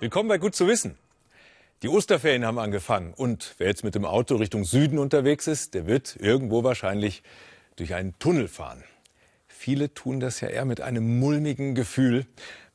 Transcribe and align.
Willkommen 0.00 0.28
bei 0.28 0.38
Gut 0.38 0.54
zu 0.54 0.68
wissen. 0.68 0.96
Die 1.82 1.88
Osterferien 1.88 2.46
haben 2.46 2.60
angefangen 2.60 3.14
und 3.14 3.56
wer 3.58 3.66
jetzt 3.66 3.82
mit 3.82 3.96
dem 3.96 4.04
Auto 4.04 4.36
Richtung 4.36 4.62
Süden 4.62 4.96
unterwegs 4.96 5.48
ist, 5.48 5.74
der 5.74 5.88
wird 5.88 6.14
irgendwo 6.20 6.62
wahrscheinlich 6.62 7.24
durch 7.74 7.94
einen 7.94 8.16
Tunnel 8.20 8.46
fahren. 8.46 8.84
Viele 9.48 9.92
tun 9.92 10.20
das 10.20 10.40
ja 10.40 10.46
eher 10.46 10.66
mit 10.66 10.80
einem 10.80 11.18
mulmigen 11.18 11.74
Gefühl, 11.74 12.26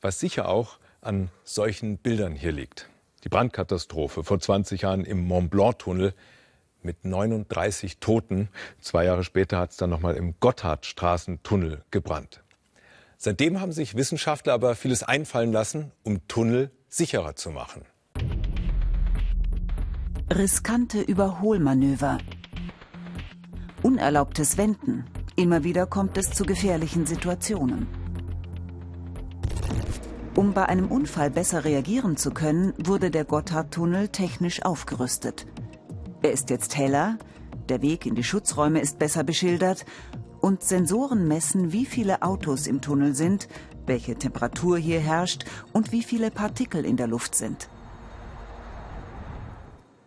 was 0.02 0.20
sicher 0.20 0.50
auch 0.50 0.76
an 1.00 1.30
solchen 1.44 1.96
Bildern 1.96 2.34
hier 2.34 2.52
liegt. 2.52 2.90
Die 3.24 3.30
Brandkatastrophe 3.30 4.22
vor 4.22 4.38
20 4.38 4.82
Jahren 4.82 5.06
im 5.06 5.26
Mont 5.26 5.50
Blanc-Tunnel 5.50 6.12
mit 6.82 7.06
39 7.06 8.00
Toten. 8.00 8.50
Zwei 8.82 9.06
Jahre 9.06 9.24
später 9.24 9.60
hat 9.60 9.70
es 9.70 9.78
dann 9.78 9.88
nochmal 9.88 10.16
im 10.16 10.34
Gotthardstraßentunnel 10.40 11.84
gebrannt. 11.90 12.42
Seitdem 13.16 13.62
haben 13.62 13.72
sich 13.72 13.94
Wissenschaftler 13.94 14.52
aber 14.52 14.74
vieles 14.74 15.02
einfallen 15.02 15.52
lassen, 15.52 15.90
um 16.02 16.28
Tunnel 16.28 16.70
sicherer 16.94 17.34
zu 17.34 17.50
machen. 17.50 17.82
Riskante 20.32 21.00
Überholmanöver. 21.00 22.18
Unerlaubtes 23.82 24.56
Wenden. 24.56 25.04
Immer 25.34 25.64
wieder 25.64 25.86
kommt 25.86 26.16
es 26.16 26.30
zu 26.30 26.44
gefährlichen 26.44 27.04
Situationen. 27.04 27.88
Um 30.36 30.52
bei 30.52 30.66
einem 30.66 30.86
Unfall 30.86 31.30
besser 31.30 31.64
reagieren 31.64 32.16
zu 32.16 32.30
können, 32.30 32.74
wurde 32.78 33.10
der 33.10 33.24
Gotthardtunnel 33.24 34.08
technisch 34.08 34.64
aufgerüstet. 34.64 35.46
Er 36.22 36.30
ist 36.30 36.48
jetzt 36.50 36.76
heller, 36.76 37.18
der 37.68 37.82
Weg 37.82 38.06
in 38.06 38.14
die 38.14 38.24
Schutzräume 38.24 38.80
ist 38.80 39.00
besser 39.00 39.24
beschildert 39.24 39.84
und 40.40 40.62
Sensoren 40.62 41.26
messen, 41.26 41.72
wie 41.72 41.86
viele 41.86 42.22
Autos 42.22 42.68
im 42.68 42.80
Tunnel 42.80 43.14
sind, 43.16 43.48
welche 43.86 44.16
Temperatur 44.16 44.78
hier 44.78 45.00
herrscht 45.00 45.44
und 45.72 45.92
wie 45.92 46.02
viele 46.02 46.30
Partikel 46.30 46.84
in 46.84 46.96
der 46.96 47.06
Luft 47.06 47.34
sind. 47.34 47.68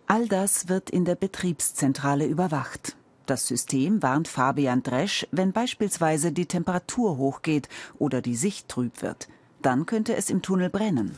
All 0.07 0.27
das 0.27 0.69
wird 0.69 0.89
in 0.89 1.03
der 1.03 1.15
Betriebszentrale 1.15 2.25
überwacht. 2.25 2.95
Das 3.25 3.45
System 3.45 4.01
warnt 4.01 4.29
Fabian 4.29 4.83
Dresch, 4.83 5.27
wenn 5.31 5.51
beispielsweise 5.51 6.31
die 6.31 6.45
Temperatur 6.45 7.17
hochgeht 7.17 7.67
oder 7.99 8.21
die 8.21 8.37
Sicht 8.37 8.69
trüb 8.69 9.01
wird. 9.01 9.27
Dann 9.61 9.85
könnte 9.85 10.15
es 10.15 10.29
im 10.29 10.41
Tunnel 10.41 10.69
brennen. 10.69 11.11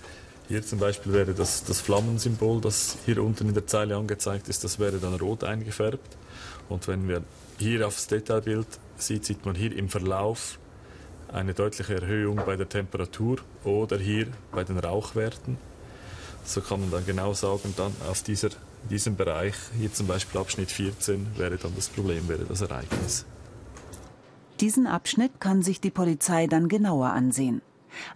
Hier 0.48 0.66
zum 0.66 0.80
Beispiel 0.80 1.14
wäre 1.14 1.36
das, 1.36 1.64
das 1.64 1.80
Flammensymbol, 1.82 2.62
das 2.62 2.98
hier 3.06 3.24
unten 3.24 3.50
in 3.50 3.54
der 3.54 3.68
Zeile 3.68 3.96
angezeigt 3.96 4.50
ist, 4.50 4.64
das 4.64 4.80
wäre 4.80 4.98
dann 4.98 5.14
rot 5.14 5.44
eingefärbt. 5.44 6.18
Und 6.68 6.88
wenn 6.88 7.08
wir 7.08 7.24
hier 7.60 7.86
aufs 7.86 8.08
Detailbild 8.08 8.66
sieht, 8.98 9.26
sieht 9.26 9.46
man 9.46 9.54
hier 9.54 9.76
im 9.78 9.90
Verlauf 9.90 10.58
eine 11.34 11.54
deutliche 11.54 11.96
Erhöhung 11.96 12.42
bei 12.46 12.56
der 12.56 12.68
Temperatur 12.68 13.38
oder 13.64 13.98
hier 13.98 14.28
bei 14.52 14.64
den 14.64 14.80
Rauchwerten. 14.80 15.58
So 16.44 16.62
kann 16.62 16.82
man 16.82 16.92
dann 16.92 17.06
genau 17.06 17.34
sagen, 17.34 17.74
dann 17.78 17.94
auf 18.10 18.24
dieser 18.24 18.50
diesem 18.90 19.16
Bereich, 19.16 19.56
hier 19.78 19.94
zum 19.94 20.08
Beispiel 20.08 20.40
Abschnitt 20.40 20.72
14, 20.72 21.38
wäre 21.38 21.58
dann 21.58 21.76
das 21.76 21.90
Problem, 21.90 22.28
wäre 22.28 22.46
das 22.46 22.62
Ereignis. 22.62 23.26
Diesen 24.60 24.88
Abschnitt 24.88 25.40
kann 25.40 25.62
sich 25.62 25.82
die 25.82 25.92
Polizei 25.92 26.48
dann 26.48 26.68
genauer 26.68 27.10
ansehen. 27.10 27.62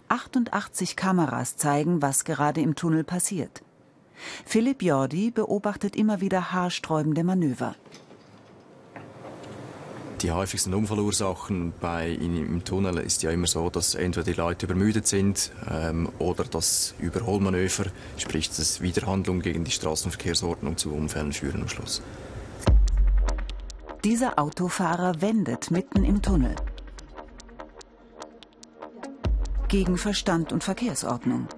88 0.08 0.96
Kameras 0.96 1.56
zeigen, 1.56 2.02
was 2.02 2.24
gerade 2.24 2.60
im 2.60 2.74
Tunnel 2.74 3.04
passiert. 3.04 3.62
Philipp 4.44 4.82
Jordi 4.82 5.30
beobachtet 5.30 5.96
immer 5.96 6.20
wieder 6.20 6.52
haarsträubende 6.52 7.24
Manöver 7.24 7.74
die 10.20 10.30
häufigsten 10.32 10.74
Unfallursachen 10.74 11.72
bei 11.80 12.08
im 12.08 12.64
Tunnel 12.64 12.98
ist 12.98 13.22
ja 13.22 13.30
immer 13.30 13.46
so, 13.46 13.70
dass 13.70 13.94
entweder 13.94 14.24
die 14.24 14.32
Leute 14.32 14.66
übermüdet 14.66 15.06
sind 15.06 15.50
ähm, 15.70 16.08
oder 16.18 16.44
dass 16.44 16.94
Überholmanöver, 16.98 17.86
sprich 18.16 18.48
das 18.48 18.80
Widerhandlung 18.80 19.40
gegen 19.40 19.64
die 19.64 19.70
Straßenverkehrsordnung 19.70 20.76
zu 20.76 20.92
Unfällen 20.92 21.32
führen 21.32 21.62
am 21.62 21.68
Schluss. 21.68 22.02
Dieser 24.04 24.38
Autofahrer 24.38 25.20
wendet 25.20 25.70
mitten 25.70 26.04
im 26.04 26.20
Tunnel. 26.20 26.54
Gegen 29.68 29.96
Verstand 29.96 30.52
und 30.52 30.62
Verkehrsordnung. 30.62 31.48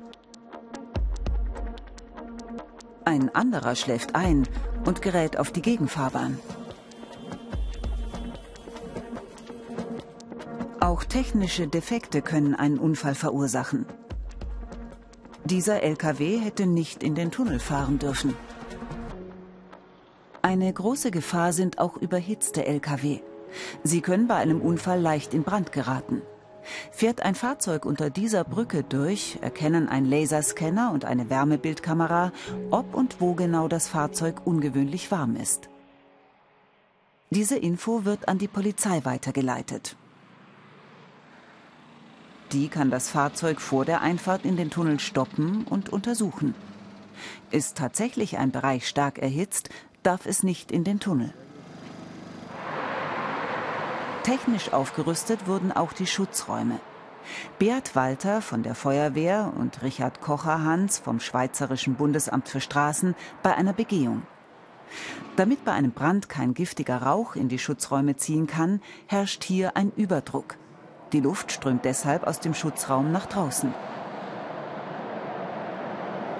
Ein 3.04 3.34
anderer 3.34 3.75
schläft 3.75 4.14
ein 4.14 4.48
und 4.84 5.03
gerät 5.03 5.38
auf 5.38 5.53
die 5.53 5.62
Gegenfahrbahn. 5.62 6.38
Auch 10.86 11.02
technische 11.02 11.66
Defekte 11.66 12.22
können 12.22 12.54
einen 12.54 12.78
Unfall 12.78 13.16
verursachen. 13.16 13.86
Dieser 15.42 15.82
LKW 15.82 16.38
hätte 16.38 16.66
nicht 16.66 17.02
in 17.02 17.16
den 17.16 17.32
Tunnel 17.32 17.58
fahren 17.58 17.98
dürfen. 17.98 18.36
Eine 20.42 20.72
große 20.72 21.10
Gefahr 21.10 21.52
sind 21.52 21.80
auch 21.80 21.97
überhitzte 21.97 22.66
Lkw. 22.66 23.19
Sie 23.82 24.00
können 24.00 24.28
bei 24.28 24.36
einem 24.36 24.60
Unfall 24.60 25.00
leicht 25.00 25.34
in 25.34 25.42
Brand 25.42 25.72
geraten. 25.72 26.22
Fährt 26.92 27.20
ein 27.20 27.34
Fahrzeug 27.34 27.84
unter 27.84 28.08
dieser 28.08 28.44
Brücke 28.44 28.84
durch, 28.84 29.38
erkennen 29.41 29.88
ein 29.88 30.04
Laserscanner 30.04 30.92
und 30.92 31.04
eine 31.04 31.28
Wärmebildkamera, 31.28 32.30
ob 32.70 32.94
und 32.94 33.20
wo 33.20 33.34
genau 33.34 33.66
das 33.66 33.88
Fahrzeug 33.88 34.47
ungewöhnlich 34.47 35.10
warm 35.10 35.34
ist. 35.34 35.68
Diese 37.30 37.58
Info 37.58 38.04
wird 38.04 38.28
an 38.28 38.38
die 38.38 38.47
Polizei 38.47 39.00
weitergeleitet. 39.03 39.97
Die 42.52 42.68
kann 42.68 42.90
das 42.90 43.08
Fahrzeug 43.10 43.60
vor 43.60 43.84
der 43.84 44.02
Einfahrt 44.02 44.44
in 44.44 44.56
den 44.56 44.70
Tunnel 44.70 45.00
stoppen 45.00 45.64
und 45.64 45.88
untersuchen. 45.88 46.54
Ist 47.50 47.76
tatsächlich 47.76 48.38
ein 48.38 48.52
Bereich 48.52 48.86
stark 48.86 49.18
erhitzt, 49.18 49.70
darf 50.02 50.26
es 50.26 50.42
nicht 50.42 50.70
in 50.70 50.84
den 50.84 51.00
Tunnel. 51.00 51.32
Technisch 54.22 54.72
aufgerüstet 54.72 55.46
wurden 55.46 55.72
auch 55.72 55.92
die 55.92 56.06
Schutzräume. 56.06 56.80
Beat 57.58 57.96
Walter 57.96 58.40
von 58.40 58.62
der 58.62 58.74
Feuerwehr 58.74 59.52
und 59.56 59.82
Richard 59.82 60.20
Kocher-Hans 60.20 60.98
vom 60.98 61.18
Schweizerischen 61.20 61.94
Bundesamt 61.94 62.48
für 62.48 62.60
Straßen 62.60 63.14
bei 63.42 63.54
einer 63.56 63.72
Begehung. 63.72 64.22
Damit 65.34 65.64
bei 65.64 65.72
einem 65.72 65.90
Brand 65.92 66.28
kein 66.28 66.54
giftiger 66.54 67.02
Rauch 67.02 67.34
in 67.34 67.48
die 67.48 67.58
Schutzräume 67.58 68.16
ziehen 68.16 68.46
kann, 68.46 68.80
herrscht 69.06 69.42
hier 69.42 69.76
ein 69.76 69.92
Überdruck. 69.96 70.56
Die 71.12 71.20
Luft 71.20 71.52
strömt 71.52 71.84
deshalb 71.84 72.26
aus 72.26 72.40
dem 72.40 72.54
Schutzraum 72.54 73.12
nach 73.12 73.26
draußen. 73.26 73.72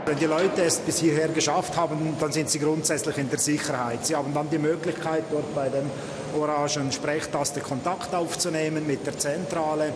Wenn 0.06 0.19
die 0.19 0.27
Leute 0.27 0.62
es 0.62 0.78
bis 0.78 0.99
hierher 0.99 1.28
geschafft 1.28 1.77
haben, 1.77 2.16
dann 2.21 2.31
sind 2.31 2.49
sie 2.49 2.60
grundsätzlich 2.60 3.19
in 3.19 3.28
der 3.28 3.41
Sicherheit. 3.41 4.06
Sie 4.06 4.15
haben 4.15 4.32
dann 4.32 4.49
die 4.49 4.59
Möglichkeit, 4.59 5.25
dort 5.32 5.53
bei 5.53 5.69
dem 5.69 5.91
orangen 6.37 6.93
Sprechtaste 6.93 7.60
Kontakt 7.60 8.15
aufzunehmen 8.15 8.87
mit 8.87 9.04
der 9.04 9.19
Zentrale 9.19 9.93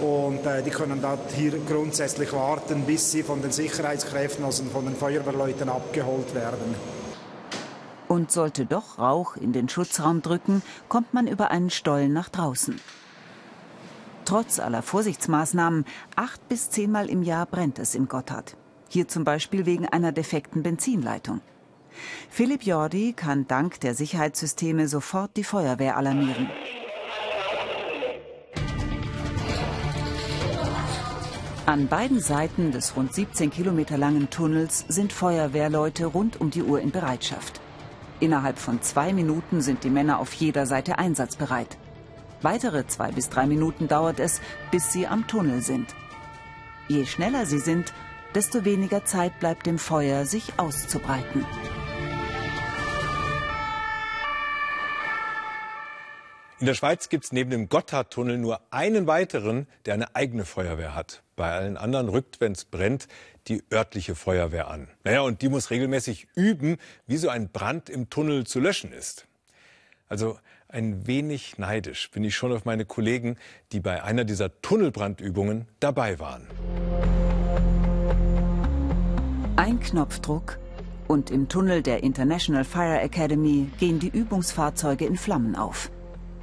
und 0.00 0.46
äh, 0.46 0.62
die 0.62 0.70
können 0.70 1.02
dort 1.02 1.30
hier 1.32 1.58
grundsätzlich 1.68 2.32
warten, 2.32 2.84
bis 2.84 3.12
sie 3.12 3.22
von 3.22 3.42
den 3.42 3.52
Sicherheitskräften, 3.52 4.44
also 4.44 4.64
von 4.64 4.86
den 4.86 4.96
Feuerwehrleuten 4.96 5.68
abgeholt 5.68 6.34
werden. 6.34 6.74
Und 8.08 8.32
sollte 8.32 8.64
doch 8.64 8.98
Rauch 8.98 9.36
in 9.36 9.52
den 9.52 9.68
Schutzraum 9.68 10.22
drücken, 10.22 10.62
kommt 10.88 11.12
man 11.12 11.26
über 11.26 11.50
einen 11.50 11.70
Stollen 11.70 12.12
nach 12.12 12.30
draußen. 12.30 12.80
Trotz 14.24 14.58
aller 14.58 14.82
Vorsichtsmaßnahmen, 14.82 15.84
acht 16.16 16.48
bis 16.48 16.70
zehnmal 16.70 17.08
im 17.08 17.22
Jahr 17.22 17.46
brennt 17.46 17.78
es 17.78 17.94
im 17.94 18.08
Gotthard. 18.08 18.56
Hier 18.88 19.08
zum 19.08 19.24
Beispiel 19.24 19.66
wegen 19.66 19.86
einer 19.86 20.12
defekten 20.12 20.62
Benzinleitung. 20.62 21.40
Philipp 22.28 22.64
Jordi 22.64 23.12
kann 23.12 23.46
dank 23.46 23.80
der 23.80 23.94
Sicherheitssysteme 23.94 24.88
sofort 24.88 25.36
die 25.36 25.44
Feuerwehr 25.44 25.96
alarmieren. 25.96 26.48
An 31.66 31.86
beiden 31.86 32.18
Seiten 32.20 32.72
des 32.72 32.96
rund 32.96 33.14
17 33.14 33.50
Kilometer 33.50 33.96
langen 33.96 34.28
Tunnels 34.28 34.84
sind 34.88 35.12
Feuerwehrleute 35.12 36.06
rund 36.06 36.40
um 36.40 36.50
die 36.50 36.64
Uhr 36.64 36.80
in 36.80 36.90
Bereitschaft. 36.90 37.60
Innerhalb 38.18 38.58
von 38.58 38.82
zwei 38.82 39.12
Minuten 39.12 39.60
sind 39.60 39.84
die 39.84 39.90
Männer 39.90 40.18
auf 40.18 40.32
jeder 40.32 40.66
Seite 40.66 40.98
einsatzbereit. 40.98 41.78
Weitere 42.42 42.86
zwei 42.86 43.12
bis 43.12 43.28
drei 43.28 43.46
Minuten 43.46 43.86
dauert 43.86 44.18
es, 44.18 44.40
bis 44.70 44.92
sie 44.92 45.06
am 45.06 45.26
Tunnel 45.26 45.60
sind. 45.60 45.94
Je 46.88 47.04
schneller 47.04 47.44
sie 47.44 47.58
sind, 47.58 47.92
desto 48.34 48.64
weniger 48.64 49.04
Zeit 49.04 49.38
bleibt 49.40 49.66
dem 49.66 49.78
Feuer, 49.78 50.24
sich 50.24 50.58
auszubreiten. 50.58 51.44
In 56.60 56.66
der 56.66 56.74
Schweiz 56.74 57.08
gibt 57.08 57.24
es 57.24 57.32
neben 57.32 57.50
dem 57.50 57.68
Gotthardtunnel 57.70 58.36
nur 58.36 58.60
einen 58.70 59.06
weiteren, 59.06 59.66
der 59.86 59.94
eine 59.94 60.14
eigene 60.14 60.44
Feuerwehr 60.44 60.94
hat. 60.94 61.22
Bei 61.36 61.52
allen 61.52 61.78
anderen 61.78 62.10
rückt, 62.10 62.40
wenn 62.40 62.52
es 62.52 62.66
brennt, 62.66 63.08
die 63.48 63.62
örtliche 63.72 64.14
Feuerwehr 64.14 64.68
an. 64.68 64.88
Naja, 65.04 65.22
und 65.22 65.40
die 65.40 65.48
muss 65.48 65.70
regelmäßig 65.70 66.28
üben, 66.34 66.76
wie 67.06 67.16
so 67.16 67.30
ein 67.30 67.50
Brand 67.50 67.88
im 67.88 68.10
Tunnel 68.10 68.46
zu 68.46 68.60
löschen 68.60 68.92
ist. 68.92 69.26
Also 70.06 70.38
ein 70.72 71.06
wenig 71.06 71.58
neidisch 71.58 72.10
bin 72.10 72.24
ich 72.24 72.34
schon 72.34 72.52
auf 72.52 72.64
meine 72.64 72.84
Kollegen, 72.84 73.36
die 73.72 73.80
bei 73.80 74.02
einer 74.02 74.24
dieser 74.24 74.60
Tunnelbrandübungen 74.62 75.66
dabei 75.80 76.18
waren. 76.18 76.46
Ein 79.56 79.80
Knopfdruck 79.80 80.58
und 81.08 81.30
im 81.30 81.48
Tunnel 81.48 81.82
der 81.82 82.02
International 82.02 82.64
Fire 82.64 83.00
Academy 83.00 83.68
gehen 83.78 83.98
die 83.98 84.08
Übungsfahrzeuge 84.08 85.04
in 85.04 85.16
Flammen 85.16 85.56
auf. 85.56 85.90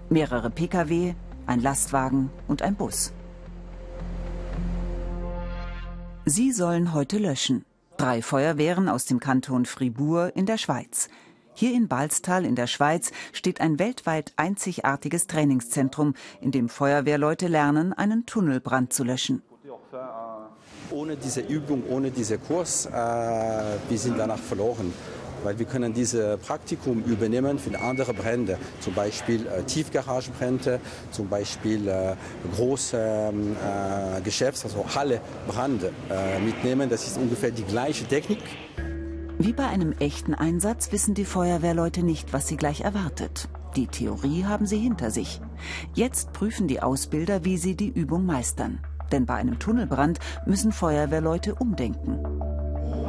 Mehrere 0.09 0.49
Pkw, 0.49 1.15
ein 1.45 1.61
Lastwagen 1.61 2.29
und 2.47 2.61
ein 2.61 2.75
Bus. 2.75 3.13
Sie 6.25 6.51
sollen 6.51 6.93
heute 6.93 7.17
löschen. 7.17 7.63
Drei 7.95 8.21
Feuerwehren 8.21 8.89
aus 8.89 9.05
dem 9.05 9.19
Kanton 9.19 9.65
Fribourg 9.65 10.35
in 10.35 10.45
der 10.45 10.57
Schweiz. 10.57 11.09
Hier 11.59 11.73
in 11.73 11.87
Balstal 11.87 12.45
in 12.45 12.53
der 12.53 12.67
Schweiz 12.67 13.11
steht 13.33 13.61
ein 13.61 13.79
weltweit 13.79 14.31
einzigartiges 14.35 15.25
Trainingszentrum, 15.25 16.13
in 16.39 16.51
dem 16.51 16.69
Feuerwehrleute 16.69 17.47
lernen, 17.47 17.93
einen 17.93 18.27
Tunnelbrand 18.27 18.93
zu 18.93 19.03
löschen. 19.03 19.41
Ohne 20.91 21.15
diese 21.17 21.41
Übung, 21.41 21.81
ohne 21.89 22.11
diesen 22.11 22.39
Kurs, 22.43 22.85
äh, 22.85 22.91
wir 22.91 23.97
sind 23.97 24.19
danach 24.19 24.37
verloren. 24.37 24.93
Weil 25.43 25.57
wir 25.57 25.65
können 25.65 25.95
dieses 25.95 26.39
Praktikum 26.41 27.03
übernehmen 27.03 27.57
für 27.57 27.79
andere 27.79 28.13
Brände, 28.13 28.59
zum 28.79 28.93
Beispiel 28.93 29.47
äh, 29.47 29.63
Tiefgaragenbrände, 29.63 30.79
zum 31.09 31.27
Beispiel 31.27 31.87
äh, 31.87 32.15
große 32.55 32.97
ähm, 32.99 33.55
äh, 33.55 34.21
Geschäfts-, 34.21 34.63
also 34.63 34.85
Hallebrände 34.93 35.91
äh, 36.11 36.39
mitnehmen. 36.39 36.87
Das 36.87 37.07
ist 37.07 37.17
ungefähr 37.17 37.49
die 37.49 37.63
gleiche 37.63 38.05
Technik. 38.05 38.43
Wie 39.39 39.53
bei 39.53 39.67
einem 39.67 39.91
echten 39.99 40.33
Einsatz 40.33 40.91
wissen 40.91 41.13
die 41.13 41.25
Feuerwehrleute 41.25 42.01
nicht, 42.01 42.33
was 42.33 42.47
sie 42.47 42.57
gleich 42.57 42.81
erwartet. 42.81 43.47
Die 43.75 43.85
Theorie 43.85 44.45
haben 44.45 44.65
sie 44.65 44.79
hinter 44.79 45.11
sich. 45.11 45.39
Jetzt 45.93 46.33
prüfen 46.33 46.67
die 46.67 46.81
Ausbilder, 46.81 47.45
wie 47.45 47.57
sie 47.57 47.75
die 47.75 47.89
Übung 47.89 48.25
meistern. 48.25 48.79
Denn 49.11 49.27
bei 49.27 49.35
einem 49.35 49.59
Tunnelbrand 49.59 50.19
müssen 50.47 50.71
Feuerwehrleute 50.71 51.53
umdenken. 51.53 52.17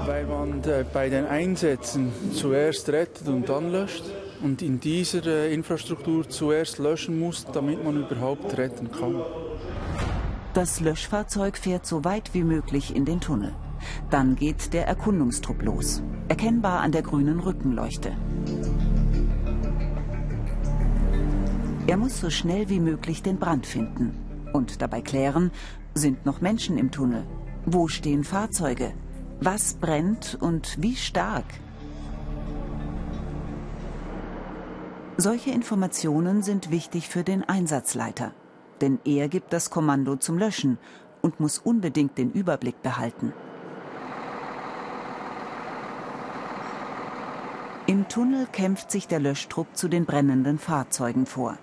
Weil 0.05 0.27
man 0.27 0.63
bei 0.93 1.09
den 1.09 1.27
Einsätzen 1.27 2.13
zuerst 2.35 2.91
rettet 2.91 3.27
und 3.27 3.49
dann 3.49 3.73
löscht 3.73 4.05
und 4.43 4.61
in 4.61 4.81
dieser 4.81 5.25
äh, 5.27 5.53
Infrastruktur 5.53 6.29
zuerst 6.29 6.79
löschen 6.79 7.19
muss, 7.19 7.47
damit 7.53 7.83
man 7.83 8.05
überhaupt 8.05 8.57
retten 8.57 8.91
kann. 8.93 9.23
Das 10.53 10.81
Löschfahrzeug 10.81 11.57
fährt 11.57 11.87
so 11.87 12.05
weit 12.05 12.35
wie 12.35 12.45
möglich 12.45 12.95
in 12.95 13.05
den 13.05 13.21
Tunnel. 13.21 13.55
Dann 14.11 14.37
geht 14.37 14.73
der 14.73 14.87
Erkundungstrupp 14.87 15.63
los, 15.63 16.03
erkennbar 16.29 16.81
an 16.81 16.93
der 16.93 17.03
grünen 17.03 17.41
Rückenleuchte. 17.41 18.13
Er 21.87 21.97
muss 21.97 22.21
so 22.21 22.31
schnell 22.31 22.69
wie 22.69 22.81
möglich 22.81 23.23
den 23.23 23.39
Brand 23.39 23.67
finden 23.67 24.15
und 24.53 24.83
dabei 24.83 25.01
klären, 25.01 25.51
sind 25.95 26.27
noch 26.27 26.41
Menschen 26.41 26.79
im 26.79 26.91
Tunnel? 26.91 27.25
Wo 27.65 27.89
stehen 27.89 28.25
Fahrzeuge? 28.25 28.93
Was 29.41 29.75
brennt 29.75 30.37
und 30.41 30.77
wie 30.81 30.97
stark? 30.97 31.47
Solche 35.17 35.51
Informationen 35.51 36.43
sind 36.43 36.71
wichtig 36.71 37.09
für 37.09 37.25
den 37.25 37.43
Einsatzleiter, 37.43 38.33
denn 38.81 38.99
er 39.05 39.29
gibt 39.29 39.53
das 39.53 39.71
Kommando 39.71 40.17
zum 40.17 40.39
Löschen 40.39 40.79
und 41.23 41.41
muss 41.41 41.59
unbedingt 41.59 42.17
den 42.19 42.31
Überblick 42.31 42.83
behalten. 42.83 43.33
Im 47.89 48.07
Tunnel 48.07 48.47
kämpft 48.53 48.91
sich 48.91 49.09
der 49.09 49.19
Löschtrupp 49.19 49.75
zu 49.75 49.89
den 49.89 50.05
brennenden 50.05 50.59
Fahrzeugen 50.59 51.25
vor. 51.25 51.57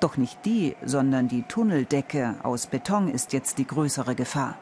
Doch 0.00 0.16
nicht 0.16 0.44
die, 0.44 0.74
sondern 0.84 1.28
die 1.28 1.44
Tunneldecke 1.44 2.34
aus 2.42 2.66
Beton 2.66 3.06
ist 3.06 3.32
jetzt 3.32 3.58
die 3.58 3.66
größere 3.68 4.16
Gefahr. 4.16 4.58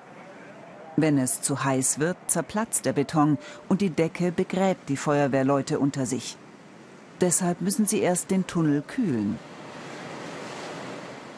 Wenn 0.98 1.16
es 1.16 1.40
zu 1.40 1.64
heiß 1.64 2.00
wird, 2.00 2.18
zerplatzt 2.26 2.84
der 2.84 2.92
Beton 2.92 3.38
und 3.66 3.80
die 3.80 3.88
Decke 3.88 4.30
begräbt 4.30 4.90
die 4.90 4.98
Feuerwehrleute 4.98 5.78
unter 5.78 6.04
sich. 6.04 6.36
Deshalb 7.22 7.62
müssen 7.62 7.86
sie 7.86 8.00
erst 8.00 8.30
den 8.30 8.46
Tunnel 8.46 8.82
kühlen. 8.82 9.38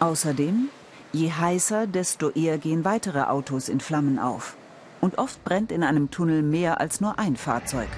Außerdem, 0.00 0.70
je 1.12 1.30
heißer, 1.30 1.86
desto 1.86 2.30
eher 2.30 2.58
gehen 2.58 2.84
weitere 2.84 3.22
Autos 3.22 3.68
in 3.68 3.78
Flammen 3.78 4.18
auf. 4.18 4.56
Und 5.00 5.18
oft 5.18 5.44
brennt 5.44 5.70
in 5.70 5.84
einem 5.84 6.10
Tunnel 6.10 6.42
mehr 6.42 6.80
als 6.80 7.00
nur 7.00 7.20
ein 7.20 7.36
Fahrzeug. 7.36 7.90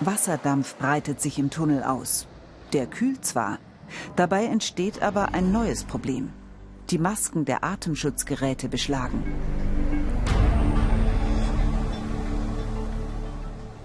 Wasserdampf 0.00 0.76
breitet 0.76 1.20
sich 1.20 1.38
im 1.38 1.50
Tunnel 1.50 1.82
aus. 1.82 2.26
Der 2.72 2.86
kühlt 2.86 3.24
zwar, 3.24 3.58
dabei 4.16 4.44
entsteht 4.44 5.02
aber 5.02 5.34
ein 5.34 5.52
neues 5.52 5.84
Problem. 5.84 6.30
Die 6.90 6.98
Masken 6.98 7.44
der 7.44 7.62
Atemschutzgeräte 7.62 8.68
beschlagen. 8.68 9.22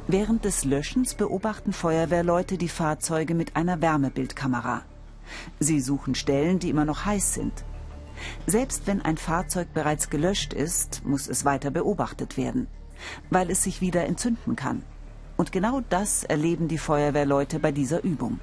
Während 0.07 0.43
des 0.43 0.65
Löschens 0.65 1.13
beobachten 1.13 1.71
Feuerwehrleute 1.71 2.57
die 2.57 2.67
Fahrzeuge 2.67 3.35
mit 3.35 3.55
einer 3.55 3.79
Wärmebildkamera. 3.79 4.81
Sie 5.59 5.79
suchen 5.79 6.15
Stellen, 6.15 6.57
die 6.57 6.71
immer 6.71 6.85
noch 6.85 7.05
heiß 7.05 7.35
sind. 7.35 7.53
Selbst 8.47 8.87
wenn 8.87 9.03
ein 9.03 9.17
Fahrzeug 9.17 9.71
bereits 9.75 10.09
gelöscht 10.09 10.53
ist, 10.53 11.05
muss 11.05 11.27
es 11.27 11.45
weiter 11.45 11.69
beobachtet 11.69 12.37
werden, 12.37 12.67
weil 13.29 13.51
es 13.51 13.63
sich 13.63 13.81
wieder 13.81 14.05
entzünden 14.05 14.55
kann. 14.55 14.81
Und 15.39 15.53
genau 15.53 15.79
das 15.89 16.25
erleben 16.25 16.67
die 16.67 16.77
Feuerwehrleute 16.77 17.59
bei 17.59 17.71
dieser 17.71 18.03
Übung. 18.03 18.41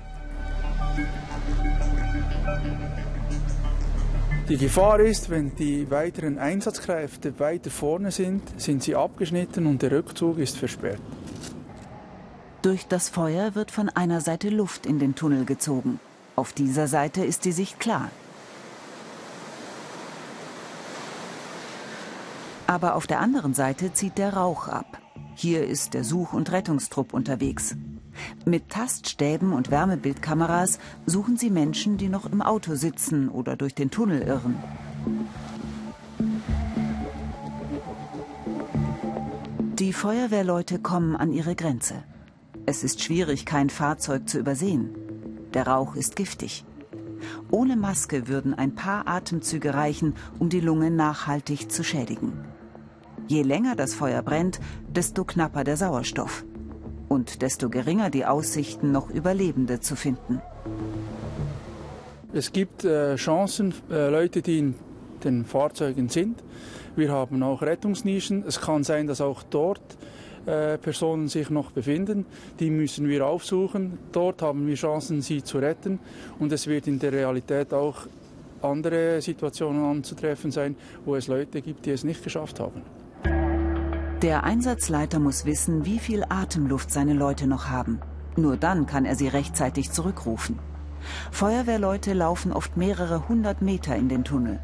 Die 4.48 4.56
Gefahr 4.56 5.00
ist, 5.00 5.28
wenn 5.28 5.54
die 5.56 5.90
weiteren 5.90 6.38
Einsatzkräfte 6.38 7.38
weiter 7.38 7.70
vorne 7.70 8.12
sind, 8.12 8.40
sind 8.58 8.82
sie 8.82 8.94
abgeschnitten 8.94 9.66
und 9.66 9.82
der 9.82 9.90
Rückzug 9.90 10.38
ist 10.38 10.56
versperrt. 10.56 11.02
Durch 12.62 12.87
das 12.87 13.10
Feuer 13.10 13.54
wird 13.54 13.70
von 13.70 13.90
einer 13.90 14.22
Seite 14.22 14.48
Luft 14.48 14.87
in 14.87 14.98
den 14.98 15.14
Tunnel 15.14 15.44
gezogen. 15.44 16.00
Auf 16.34 16.54
dieser 16.54 16.87
Seite 16.87 17.26
ist 17.26 17.44
die 17.44 17.52
Sicht 17.52 17.78
klar. 17.78 18.10
Aber 22.67 22.97
auf 22.97 23.07
der 23.07 23.21
anderen 23.21 23.55
Seite 23.55 23.93
zieht 23.93 24.19
der 24.19 24.35
Rauch 24.35 24.69
ab. 24.69 24.99
Hier 25.35 25.67
ist 25.67 25.95
der 25.95 26.03
Such- 26.03 26.33
und 26.33 26.51
Rettungstrupp 26.51 27.13
unterwegs. 27.15 27.77
Mit 28.45 28.71
Taststäben 28.71 29.53
und 29.53 29.71
Wärmebildkameras 29.71 30.79
suchen 31.05 31.37
sie 31.37 31.51
Menschen, 31.51 31.99
die 31.99 32.08
noch 32.08 32.27
im 32.27 32.43
Auto 32.43 32.75
sitzen 32.75 33.29
oder 33.29 33.56
durch 33.56 33.75
den 33.75 33.91
Tunnel 33.91 34.23
irren. 34.23 34.56
Die 39.79 39.93
Feuerwehrleute 39.93 40.79
kommen 40.79 41.17
an 41.17 41.32
ihre 41.32 41.55
Grenze. 41.55 42.03
Es 42.65 42.82
ist 42.82 43.03
schwierig, 43.03 43.44
kein 43.44 43.69
Fahrzeug 43.69 44.29
zu 44.29 44.39
übersehen. 44.39 44.91
Der 45.53 45.67
Rauch 45.67 45.94
ist 45.94 46.17
giftig. 46.17 46.65
Ohne 47.51 47.77
Maske 47.77 48.27
würden 48.27 48.55
ein 48.55 48.75
paar 48.75 49.06
Atemzüge 49.06 49.75
reichen, 49.75 50.15
um 50.39 50.49
die 50.49 50.61
Lunge 50.61 50.91
nachhaltig 50.91 51.70
zu 51.70 51.85
schädigen. 51.85 52.32
Je 53.29 53.43
länger 53.43 53.75
das 53.75 53.95
Feuer 53.95 54.23
brennt, 54.23 54.61
desto 54.89 55.25
knapper 55.25 55.65
der 55.65 55.77
Sauerstoff 55.77 56.45
und 57.09 57.43
desto 57.43 57.69
geringer 57.69 58.09
die 58.09 58.25
Aussichten, 58.25 58.93
noch 58.93 59.11
Überlebende 59.11 59.81
zu 59.81 59.97
finden. 59.97 60.41
Es 62.33 62.53
gibt 62.53 62.85
äh, 62.85 63.17
Chancen, 63.17 63.75
äh, 63.91 64.11
Leute, 64.11 64.43
die 64.43 64.59
in 64.59 64.75
den 65.25 65.45
Fahrzeugen 65.45 66.09
sind. 66.09 66.45
Wir 66.95 67.11
haben 67.11 67.43
auch 67.43 67.63
Rettungsnischen. 67.63 68.45
Es 68.47 68.61
kann 68.61 68.85
sein, 68.85 69.09
dass 69.09 69.21
auch 69.21 69.43
dort 69.43 69.97
äh, 70.47 70.79
Personen 70.79 71.27
sich 71.27 71.51
noch 71.51 71.73
befinden. 71.73 72.27
Die 72.61 72.71
müssen 72.71 73.09
wir 73.09 73.27
aufsuchen. 73.27 73.99
Dort 74.13 74.41
haben 74.41 74.69
wir 74.69 74.77
Chancen, 74.77 75.21
sie 75.21 75.43
zu 75.43 75.59
retten. 75.59 75.99
Und 76.39 76.53
es 76.53 76.69
wird 76.69 76.87
in 76.87 77.01
der 77.01 77.13
Realität 77.13 77.75
auch 77.75 78.06
andere 78.63 79.21
Situationen 79.21 79.85
anzutreffen 79.85 80.51
sein, 80.53 80.77
wo 81.05 81.17
es 81.17 81.27
Leute 81.27 81.61
gibt, 81.61 81.87
die 81.87 81.91
es 81.91 82.05
nicht 82.05 82.23
geschafft 82.23 82.61
haben. 82.61 82.83
Der 84.23 84.44
Einsatzleiter 84.44 85.19
muss 85.19 85.44
wissen, 85.44 85.85
wie 85.85 85.99
viel 85.99 86.25
Atemluft 86.31 86.91
seine 86.91 87.13
Leute 87.13 87.46
noch 87.46 87.69
haben. 87.69 88.01
Nur 88.35 88.56
dann 88.56 88.87
kann 88.87 89.05
er 89.05 89.15
sie 89.15 89.29
rechtzeitig 89.29 89.93
zurückrufen. 89.93 90.58
Feuerwehrleute 91.31 92.15
laufen 92.15 92.51
oft 92.53 92.79
mehrere 92.79 93.29
hundert 93.29 93.61
Meter 93.61 93.94
in 93.94 94.08
den 94.08 94.25
Tunnel. 94.25 94.58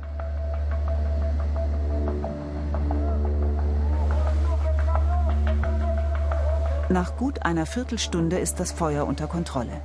Nach 6.89 7.17
gut 7.19 7.45
einer 7.45 7.67
Viertelstunde 7.67 8.39
ist 8.39 8.59
das 8.59 8.73
Feuer 8.73 9.07
unter 9.07 9.27
Kontrolle. 9.27 9.83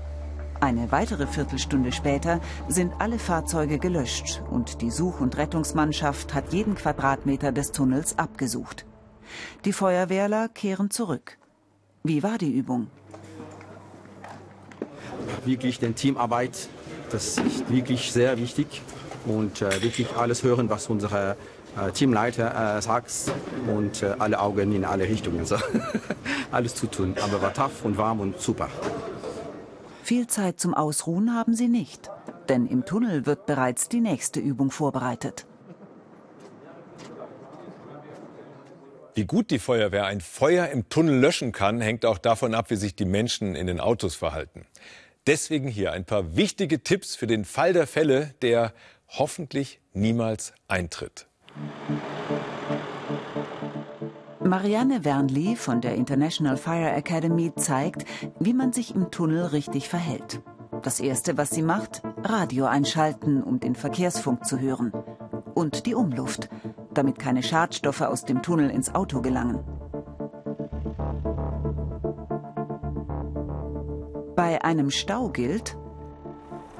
Eine 0.61 0.93
weitere 0.93 1.27
Viertelstunde 1.27 1.91
später 1.91 2.39
sind 2.69 2.93
alle 2.99 3.19
Fahrzeuge 3.19 3.79
gelöscht 3.79 4.41
und 4.49 4.81
die 4.81 4.91
Such- 4.91 5.19
und 5.19 5.37
Rettungsmannschaft 5.37 6.33
hat 6.33 6.53
jeden 6.53 6.75
Quadratmeter 6.75 7.51
des 7.51 7.73
Tunnels 7.73 8.17
abgesucht. 8.17 8.85
Die 9.65 9.73
Feuerwehrler 9.73 10.49
kehren 10.49 10.89
zurück. 10.89 11.37
Wie 12.03 12.23
war 12.23 12.37
die 12.37 12.51
Übung? 12.51 12.87
Wirklich 15.45 15.79
den 15.79 15.95
Teamarbeit, 15.95 16.69
das 17.11 17.37
ist 17.37 17.69
wirklich 17.69 18.11
sehr 18.11 18.37
wichtig 18.37 18.81
und 19.25 19.61
äh, 19.61 19.81
wirklich 19.81 20.15
alles 20.15 20.43
hören, 20.43 20.69
was 20.69 20.87
unsere 20.87 21.35
äh, 21.77 21.91
Teamleiter 21.91 22.77
äh, 22.77 22.81
sagt 22.81 23.11
und 23.67 24.03
äh, 24.03 24.15
alle 24.19 24.39
Augen 24.39 24.73
in 24.73 24.85
alle 24.85 25.03
Richtungen. 25.03 25.45
So. 25.45 25.57
Alles 26.51 26.75
zu 26.75 26.87
tun, 26.87 27.15
aber 27.21 27.41
war 27.41 27.53
tough 27.53 27.83
und 27.83 27.97
warm 27.97 28.21
und 28.21 28.39
super. 28.39 28.69
Viel 30.01 30.27
Zeit 30.27 30.61
zum 30.61 30.73
Ausruhen 30.73 31.35
haben 31.35 31.53
sie 31.53 31.67
nicht, 31.67 32.09
denn 32.47 32.65
im 32.65 32.85
Tunnel 32.85 33.25
wird 33.25 33.45
bereits 33.45 33.89
die 33.89 33.99
nächste 33.99 34.39
Übung 34.39 34.71
vorbereitet. 34.71 35.45
Wie 39.17 39.25
gut 39.25 39.49
die 39.49 39.57
Feuerwehr 39.57 40.05
ein 40.05 40.21
Feuer 40.21 40.67
im 40.67 40.89
Tunnel 40.89 41.19
löschen 41.19 41.51
kann, 41.51 41.81
hängt 41.81 42.05
auch 42.05 42.19
davon 42.19 42.53
ab, 42.53 42.69
wie 42.69 42.75
sich 42.75 42.95
die 42.95 43.03
Menschen 43.03 43.55
in 43.55 43.65
den 43.65 43.79
Autos 43.79 44.13
verhalten. 44.13 44.67
Deswegen 45.25 45.67
hier 45.67 45.91
ein 45.91 46.05
paar 46.05 46.35
wichtige 46.35 46.83
Tipps 46.83 47.15
für 47.15 47.25
den 47.25 47.43
Fall 47.43 47.73
der 47.73 47.87
Fälle, 47.87 48.35
der 48.43 48.73
hoffentlich 49.07 49.81
niemals 49.91 50.53
eintritt. 50.67 51.25
Marianne 54.39 55.03
Wernli 55.03 55.55
von 55.55 55.81
der 55.81 55.95
International 55.95 56.55
Fire 56.55 56.91
Academy 56.91 57.51
zeigt, 57.55 58.05
wie 58.39 58.53
man 58.53 58.71
sich 58.71 58.93
im 58.93 59.09
Tunnel 59.09 59.45
richtig 59.45 59.89
verhält. 59.89 60.41
Das 60.83 60.99
erste, 60.99 61.37
was 61.37 61.49
sie 61.49 61.63
macht, 61.63 62.03
Radio 62.21 62.65
einschalten, 62.65 63.41
um 63.41 63.59
den 63.59 63.73
Verkehrsfunk 63.73 64.45
zu 64.45 64.59
hören. 64.59 64.91
Und 65.55 65.87
die 65.87 65.95
Umluft, 65.95 66.49
damit 66.97 67.19
keine 67.19 67.43
Schadstoffe 67.43 68.01
aus 68.01 68.25
dem 68.25 68.41
Tunnel 68.41 68.69
ins 68.69 68.93
Auto 68.93 69.21
gelangen. 69.21 69.63
Bei 74.35 74.63
einem 74.63 74.91
Stau 74.91 75.29
gilt, 75.29 75.77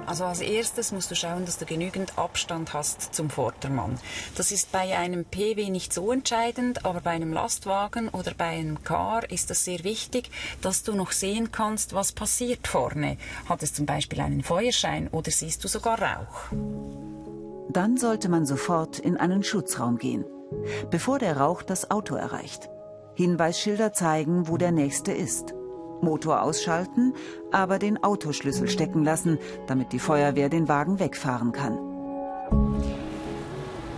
also 0.08 0.24
als 0.24 0.40
erstes 0.40 0.94
musst 0.94 1.12
du 1.12 1.16
schauen, 1.16 1.44
dass 1.44 1.58
du 1.58 1.66
genügend 1.66 2.18
Abstand 2.18 2.74
hast 2.74 3.14
zum 3.14 3.30
Vordermann. 3.30 4.00
Das 4.36 4.54
ist 4.54 4.72
bei 4.72 4.98
einem 4.98 5.26
PW 5.26 5.70
nicht 5.70 5.92
so 5.92 6.14
entscheidend, 6.14 6.86
aber 6.86 7.02
bei 7.02 7.12
einem 7.12 7.34
Lastwagen 7.34 8.08
oder 8.08 8.34
bei 8.34 8.46
einem 8.46 8.82
Car 8.86 9.30
ist 9.30 9.50
das 9.50 9.66
sehr 9.66 9.84
wichtig, 9.84 10.32
dass 10.62 10.84
du 10.84 10.94
noch 10.94 11.12
sehen 11.12 11.52
kannst, 11.52 11.94
was 11.94 12.14
passiert 12.14 12.70
vorne. 12.70 13.18
Hat 13.50 13.62
es 13.64 13.74
zum 13.74 13.86
Beispiel 13.86 14.22
einen 14.22 14.44
Feuerschein 14.44 15.10
oder 15.10 15.30
siehst 15.30 15.62
du 15.66 15.68
sogar 15.68 16.02
Rauch? 16.02 17.07
Dann 17.70 17.98
sollte 17.98 18.30
man 18.30 18.46
sofort 18.46 19.00
in 19.00 19.18
einen 19.18 19.44
Schutzraum 19.44 19.98
gehen, 19.98 20.26
bevor 20.90 21.20
der 21.20 21.38
Rauch 21.38 21.64
das 21.64 21.92
Auto 21.92 22.16
erreicht. 22.16 22.70
Hinweisschilder 23.16 23.94
zeigen, 23.94 24.48
wo 24.48 24.58
der 24.58 24.72
nächste 24.72 25.12
ist. 25.12 25.54
Motor 26.02 26.44
ausschalten, 26.44 27.14
aber 27.52 27.80
den 27.80 28.04
Autoschlüssel 28.04 28.68
stecken 28.68 29.04
lassen, 29.04 29.40
damit 29.66 29.92
die 29.92 30.00
Feuerwehr 30.00 30.50
den 30.50 30.68
Wagen 30.68 31.00
wegfahren 31.00 31.52
kann. 31.52 31.78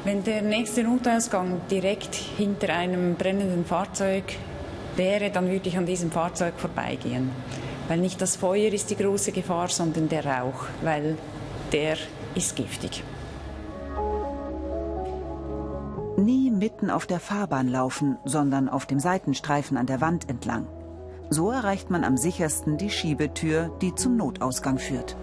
Wenn 0.05 0.23
der 0.23 0.41
nächste 0.41 0.83
Notausgang 0.83 1.61
direkt 1.69 2.15
hinter 2.15 2.73
einem 2.73 3.15
brennenden 3.15 3.65
Fahrzeug 3.65 4.23
wäre, 4.95 5.29
dann 5.29 5.51
würde 5.51 5.67
ich 5.67 5.77
an 5.77 5.85
diesem 5.85 6.09
Fahrzeug 6.09 6.53
vorbeigehen. 6.57 7.29
Weil 7.89 7.99
nicht 7.99 8.21
das 8.21 8.37
Feuer 8.37 8.71
ist 8.71 8.89
die 8.89 8.95
große 8.95 9.33
Gefahr, 9.33 9.67
sondern 9.67 10.07
der 10.07 10.25
Rauch, 10.25 10.65
weil 10.81 11.17
der 11.73 11.97
ist 12.35 12.55
giftig. 12.55 13.03
Nie 16.29 16.51
mitten 16.51 16.91
auf 16.91 17.07
der 17.07 17.19
Fahrbahn 17.19 17.67
laufen, 17.67 18.19
sondern 18.23 18.69
auf 18.69 18.85
dem 18.85 18.99
Seitenstreifen 18.99 19.77
an 19.77 19.87
der 19.87 19.99
Wand 19.99 20.29
entlang. 20.29 20.67
So 21.31 21.49
erreicht 21.49 21.89
man 21.89 22.03
am 22.03 22.17
sichersten 22.17 22.77
die 22.77 22.91
Schiebetür, 22.91 23.75
die 23.81 23.95
zum 23.95 24.15
Notausgang 24.15 24.77
führt. 24.77 25.17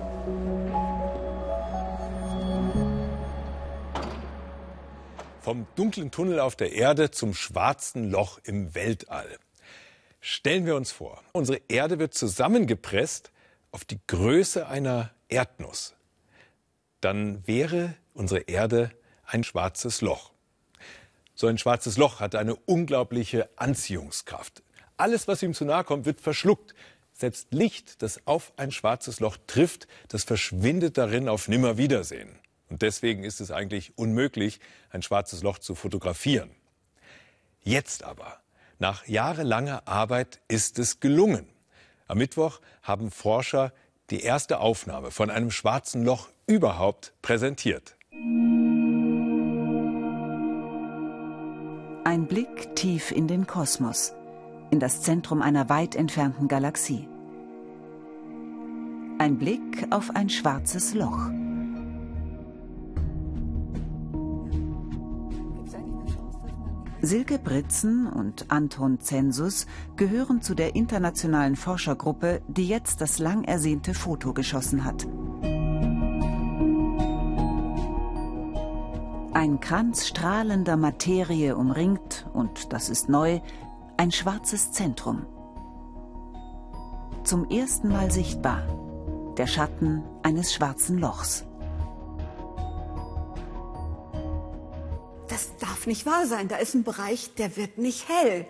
Vom 5.43 5.69
dunklen 5.77 6.11
Tunnel 6.11 6.41
auf 6.41 6.57
der 6.57 6.73
Erde 6.73 7.13
zum 7.13 7.35
schwarzen 7.35 8.11
Loch 8.11 8.41
im 8.43 8.75
Weltall. 8.75 9.39
Stellen 10.21 10.67
wir 10.67 10.75
uns 10.75 10.91
vor, 10.91 11.23
unsere 11.31 11.61
Erde 11.69 12.01
wird 12.01 12.15
zusammengepresst 12.15 13.31
auf 13.71 13.85
die 13.85 14.01
Größe 14.09 14.67
einer 14.67 15.13
Erdnuss. 15.29 15.95
Dann 17.01 17.47
wäre 17.47 17.95
unsere 18.13 18.41
Erde 18.41 18.91
ein 19.25 19.45
schwarzes 19.45 20.01
Loch. 20.01 20.33
So 21.39 21.49
ein 21.49 21.59
schwarzes 21.59 21.99
Loch 21.99 22.21
hat 22.21 22.35
eine 22.35 22.57
unglaubliche 22.57 23.51
Anziehungskraft. 23.57 24.63
Alles, 24.97 25.29
was 25.29 25.43
ihm 25.43 25.53
zu 25.53 25.67
nahe 25.67 25.85
kommt, 25.85 26.07
wird 26.07 26.23
verschluckt. 26.23 26.75
Selbst 27.13 27.49
Licht, 27.53 28.01
das 28.01 28.27
auf 28.27 28.55
ein 28.57 28.73
schwarzes 28.73 29.21
Loch 29.21 29.37
trifft, 29.47 29.87
das 30.09 30.25
verschwindet 30.25 30.97
darin 30.97 31.29
auf 31.29 31.47
Nimmerwiedersehen. 31.47 32.39
Und 32.71 32.81
deswegen 32.81 33.23
ist 33.23 33.43
es 33.43 33.51
eigentlich 33.51 33.93
unmöglich, 33.99 34.61
ein 34.91 35.03
schwarzes 35.03 35.43
Loch 35.43 35.59
zu 35.59 35.75
fotografieren. 35.75 36.51
Jetzt 37.63 38.03
aber, 38.03 38.41
nach 38.79 39.07
jahrelanger 39.07 39.87
Arbeit, 39.87 40.41
ist 40.49 40.79
es 40.79 41.01
gelungen. 41.01 41.47
Am 42.09 42.17
Mittwoch 42.17 42.61
haben 42.83 43.11
Forscher 43.11 43.75
die 44.09 44.23
erste 44.23 44.61
Aufnahme 44.61 45.11
von 45.11 45.29
einem 45.29 45.51
schwarzen 45.51 46.03
Loch 46.03 46.31
überhaupt 46.47 47.13
präsentiert. 47.21 47.95
Ein 52.07 52.29
Blick 52.29 52.77
tief 52.77 53.11
in 53.11 53.27
den 53.27 53.49
Kosmos 53.49 54.15
in 54.71 54.79
das 54.79 55.03
Zentrum 55.03 55.43
einer 55.43 55.69
weit 55.69 55.97
entfernten 55.97 56.47
Galaxie. 56.47 57.09
Ein 59.19 59.39
Blick 59.39 59.89
auf 59.91 60.15
ein 60.15 60.29
schwarzes 60.29 60.95
Loch. 60.95 61.19
Silke 67.03 67.41
Britzen 67.41 68.07
und 68.07 68.53
Anton 68.53 69.01
Zensus 69.01 69.67
gehören 69.97 70.43
zu 70.43 70.55
der 70.55 70.77
internationalen 70.77 71.57
Forschergruppe, 71.57 72.41
die 72.47 72.69
jetzt 72.69 73.01
das 73.01 73.19
lang 73.19 73.43
ersehnte 73.43 73.95
Foto 73.95 74.33
geschossen 74.33 74.85
hat. 74.85 75.09
Ein 79.37 79.61
Kranz 79.61 80.07
strahlender 80.07 80.79
Materie 80.79 81.59
umringt, 81.59 82.27
und 82.33 82.73
das 82.73 82.89
ist 82.89 83.11
neu, 83.11 83.43
ein 83.99 84.11
schwarzes 84.11 84.73
Zentrum. 84.73 85.27
Zum 87.23 87.47
ersten 87.51 87.89
Mal 87.89 88.11
sichtbar 88.11 88.63
der 89.37 89.47
Schatten 89.47 90.03
eines 90.23 90.55
schwarzen 90.55 90.97
Lochs. 90.97 91.45
Das 95.29 95.55
darf 95.59 95.87
nicht 95.87 96.07
wahr 96.07 96.27
sein. 96.27 96.49
Da 96.49 96.57
ist 96.57 96.75
ein 96.75 96.83
Bereich, 96.83 97.35
der 97.35 97.59
wird 97.59 97.77
nicht 97.77 98.09
hell. 98.09 98.47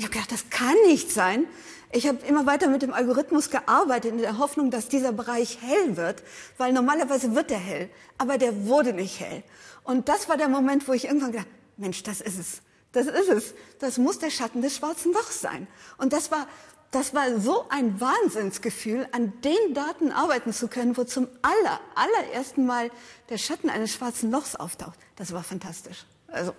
Ich 0.00 0.06
habe 0.06 0.14
gedacht, 0.14 0.32
das 0.32 0.48
kann 0.48 0.76
nicht 0.86 1.12
sein. 1.12 1.46
Ich 1.92 2.08
habe 2.08 2.24
immer 2.26 2.46
weiter 2.46 2.68
mit 2.68 2.80
dem 2.80 2.94
Algorithmus 2.94 3.50
gearbeitet 3.50 4.12
in 4.12 4.16
der 4.16 4.38
Hoffnung, 4.38 4.70
dass 4.70 4.88
dieser 4.88 5.12
Bereich 5.12 5.58
hell 5.60 5.98
wird, 5.98 6.22
weil 6.56 6.72
normalerweise 6.72 7.34
wird 7.34 7.50
er 7.50 7.58
hell, 7.58 7.90
aber 8.16 8.38
der 8.38 8.64
wurde 8.64 8.94
nicht 8.94 9.20
hell. 9.20 9.42
Und 9.84 10.08
das 10.08 10.26
war 10.30 10.38
der 10.38 10.48
Moment, 10.48 10.88
wo 10.88 10.94
ich 10.94 11.04
irgendwann 11.04 11.32
gedacht, 11.32 11.48
Mensch, 11.76 12.02
das 12.02 12.22
ist 12.22 12.38
es. 12.38 12.62
Das 12.92 13.08
ist 13.08 13.28
es. 13.28 13.54
Das 13.78 13.98
muss 13.98 14.18
der 14.18 14.30
Schatten 14.30 14.62
des 14.62 14.78
schwarzen 14.78 15.12
Lochs 15.12 15.42
sein. 15.42 15.66
Und 15.98 16.14
das 16.14 16.30
war, 16.30 16.48
das 16.92 17.12
war 17.12 17.38
so 17.38 17.66
ein 17.68 18.00
Wahnsinnsgefühl, 18.00 19.06
an 19.12 19.34
den 19.42 19.74
Daten 19.74 20.12
arbeiten 20.12 20.54
zu 20.54 20.68
können, 20.68 20.96
wo 20.96 21.04
zum 21.04 21.28
aller, 21.42 21.78
allerersten 21.94 22.64
Mal 22.64 22.90
der 23.28 23.36
Schatten 23.36 23.68
eines 23.68 23.92
schwarzen 23.92 24.30
Lochs 24.30 24.56
auftaucht. 24.56 24.98
Das 25.16 25.34
war 25.34 25.42
fantastisch. 25.42 26.06
Also. 26.28 26.54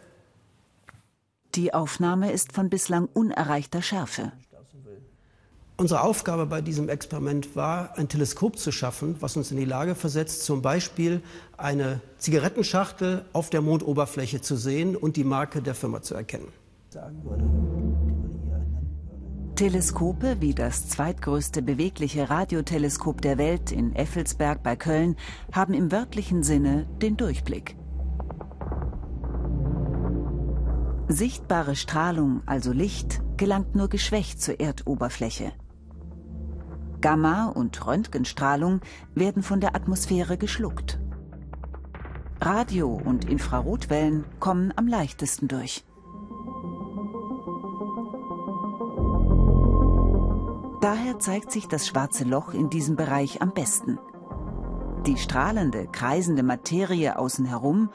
Die 1.55 1.73
Aufnahme 1.73 2.31
ist 2.31 2.53
von 2.53 2.69
bislang 2.69 3.09
unerreichter 3.13 3.81
Schärfe. 3.81 4.31
Unsere 5.77 6.03
Aufgabe 6.03 6.45
bei 6.45 6.61
diesem 6.61 6.89
Experiment 6.89 7.55
war, 7.55 7.97
ein 7.97 8.07
Teleskop 8.07 8.59
zu 8.59 8.71
schaffen, 8.71 9.15
was 9.19 9.35
uns 9.35 9.51
in 9.51 9.57
die 9.57 9.65
Lage 9.65 9.95
versetzt, 9.95 10.45
zum 10.45 10.61
Beispiel 10.61 11.21
eine 11.57 12.01
Zigarettenschachtel 12.19 13.25
auf 13.33 13.49
der 13.49 13.61
Mondoberfläche 13.61 14.41
zu 14.41 14.55
sehen 14.55 14.95
und 14.95 15.17
die 15.17 15.23
Marke 15.23 15.61
der 15.61 15.73
Firma 15.73 16.03
zu 16.03 16.13
erkennen. 16.13 16.49
Teleskope 19.55 20.37
wie 20.39 20.53
das 20.53 20.87
zweitgrößte 20.87 21.61
bewegliche 21.61 22.29
Radioteleskop 22.29 23.21
der 23.21 23.37
Welt 23.37 23.71
in 23.71 23.95
Effelsberg 23.95 24.63
bei 24.63 24.75
Köln 24.75 25.15
haben 25.51 25.73
im 25.73 25.91
wörtlichen 25.91 26.43
Sinne 26.43 26.87
den 27.01 27.17
Durchblick. 27.17 27.75
Sichtbare 31.07 31.75
Strahlung, 31.75 32.41
also 32.45 32.71
Licht, 32.71 33.21
gelangt 33.37 33.75
nur 33.75 33.89
geschwächt 33.89 34.41
zur 34.41 34.59
Erdoberfläche. 34.59 35.51
Gamma- 37.01 37.47
und 37.47 37.85
Röntgenstrahlung 37.85 38.81
werden 39.15 39.43
von 39.43 39.59
der 39.59 39.75
Atmosphäre 39.75 40.37
geschluckt. 40.37 40.99
Radio- 42.39 42.99
und 43.03 43.25
Infrarotwellen 43.25 44.25
kommen 44.39 44.73
am 44.75 44.87
leichtesten 44.87 45.47
durch. 45.47 45.83
Daher 50.81 51.19
zeigt 51.19 51.51
sich 51.51 51.67
das 51.67 51.87
schwarze 51.87 52.23
Loch 52.23 52.53
in 52.53 52.69
diesem 52.69 52.95
Bereich 52.95 53.41
am 53.41 53.53
besten. 53.53 53.99
Die 55.05 55.17
strahlende, 55.17 55.87
kreisende 55.91 56.43
Materie 56.43 57.17
außen 57.17 57.45
herum 57.45 57.89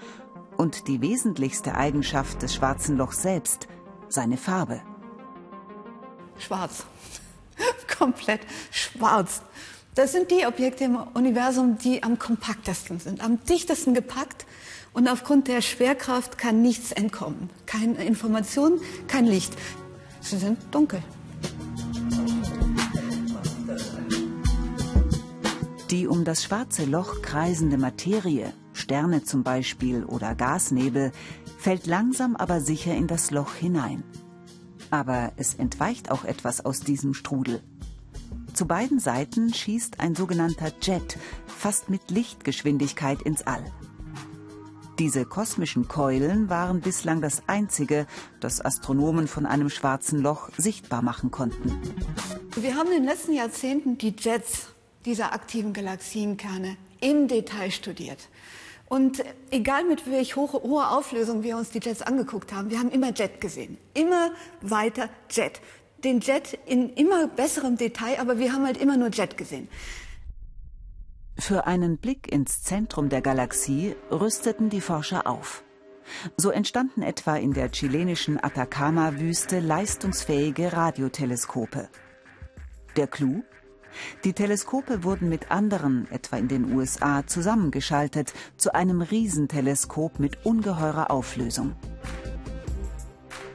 Und 0.56 0.88
die 0.88 1.00
wesentlichste 1.00 1.74
Eigenschaft 1.74 2.42
des 2.42 2.54
schwarzen 2.54 2.96
Lochs 2.96 3.22
selbst, 3.22 3.68
seine 4.08 4.36
Farbe. 4.36 4.80
Schwarz. 6.38 6.84
Komplett 7.98 8.40
schwarz. 8.70 9.42
Das 9.94 10.12
sind 10.12 10.30
die 10.30 10.46
Objekte 10.46 10.84
im 10.84 10.96
Universum, 11.14 11.78
die 11.78 12.02
am 12.02 12.18
kompaktesten 12.18 13.00
sind, 13.00 13.22
am 13.22 13.42
dichtesten 13.44 13.94
gepackt. 13.94 14.44
Und 14.92 15.08
aufgrund 15.08 15.48
der 15.48 15.60
Schwerkraft 15.60 16.38
kann 16.38 16.62
nichts 16.62 16.92
entkommen. 16.92 17.50
Keine 17.66 18.02
Information, 18.04 18.80
kein 19.08 19.26
Licht. 19.26 19.54
Sie 20.20 20.38
sind 20.38 20.58
dunkel. 20.70 21.02
Die 25.90 26.06
um 26.06 26.24
das 26.24 26.42
schwarze 26.42 26.84
Loch 26.84 27.22
kreisende 27.22 27.78
Materie, 27.78 28.52
Sterne 28.76 29.24
zum 29.24 29.42
Beispiel 29.42 30.04
oder 30.04 30.34
Gasnebel, 30.34 31.12
fällt 31.58 31.86
langsam 31.86 32.36
aber 32.36 32.60
sicher 32.60 32.94
in 32.94 33.06
das 33.06 33.30
Loch 33.30 33.54
hinein. 33.54 34.04
Aber 34.90 35.32
es 35.36 35.54
entweicht 35.54 36.10
auch 36.10 36.24
etwas 36.24 36.64
aus 36.64 36.80
diesem 36.80 37.14
Strudel. 37.14 37.62
Zu 38.52 38.66
beiden 38.66 39.00
Seiten 39.00 39.52
schießt 39.52 40.00
ein 40.00 40.14
sogenannter 40.14 40.72
Jet 40.80 41.18
fast 41.46 41.90
mit 41.90 42.10
Lichtgeschwindigkeit 42.10 43.20
ins 43.22 43.46
All. 43.46 43.64
Diese 44.98 45.26
kosmischen 45.26 45.88
Keulen 45.88 46.48
waren 46.48 46.80
bislang 46.80 47.20
das 47.20 47.42
einzige, 47.48 48.06
das 48.40 48.64
Astronomen 48.64 49.28
von 49.28 49.44
einem 49.44 49.68
schwarzen 49.68 50.22
Loch 50.22 50.48
sichtbar 50.56 51.02
machen 51.02 51.30
konnten. 51.30 51.78
Wir 52.54 52.76
haben 52.76 52.86
in 52.86 53.02
den 53.02 53.04
letzten 53.04 53.34
Jahrzehnten 53.34 53.98
die 53.98 54.14
Jets 54.18 54.68
dieser 55.04 55.34
aktiven 55.34 55.74
Galaxienkerne 55.74 56.78
im 57.02 57.28
Detail 57.28 57.70
studiert. 57.70 58.28
Und 58.88 59.24
egal 59.50 59.84
mit 59.84 60.08
welch 60.10 60.36
hohe, 60.36 60.52
hoher 60.52 60.96
Auflösung 60.96 61.42
wir 61.42 61.56
uns 61.56 61.70
die 61.70 61.80
Jets 61.80 62.02
angeguckt 62.02 62.52
haben, 62.52 62.70
wir 62.70 62.78
haben 62.78 62.90
immer 62.90 63.12
Jet 63.12 63.40
gesehen. 63.40 63.78
Immer 63.94 64.30
weiter 64.60 65.08
Jet. 65.30 65.60
Den 66.04 66.20
Jet 66.20 66.58
in 66.66 66.90
immer 66.90 67.26
besserem 67.26 67.76
Detail, 67.76 68.20
aber 68.20 68.38
wir 68.38 68.52
haben 68.52 68.64
halt 68.64 68.76
immer 68.76 68.96
nur 68.96 69.08
Jet 69.08 69.36
gesehen. 69.36 69.68
Für 71.38 71.66
einen 71.66 71.98
Blick 71.98 72.32
ins 72.32 72.62
Zentrum 72.62 73.08
der 73.08 73.20
Galaxie 73.20 73.96
rüsteten 74.10 74.70
die 74.70 74.80
Forscher 74.80 75.26
auf. 75.26 75.64
So 76.36 76.50
entstanden 76.50 77.02
etwa 77.02 77.36
in 77.36 77.52
der 77.52 77.70
chilenischen 77.70 78.42
Atacama-Wüste 78.42 79.58
leistungsfähige 79.58 80.72
Radioteleskope. 80.72 81.88
Der 82.96 83.06
Clou? 83.08 83.42
Die 84.24 84.32
Teleskope 84.32 85.04
wurden 85.04 85.28
mit 85.28 85.50
anderen, 85.50 86.06
etwa 86.10 86.36
in 86.36 86.48
den 86.48 86.72
USA, 86.72 87.26
zusammengeschaltet 87.26 88.32
zu 88.56 88.74
einem 88.74 89.00
Riesenteleskop 89.02 90.18
mit 90.18 90.44
ungeheurer 90.44 91.10
Auflösung. 91.10 91.74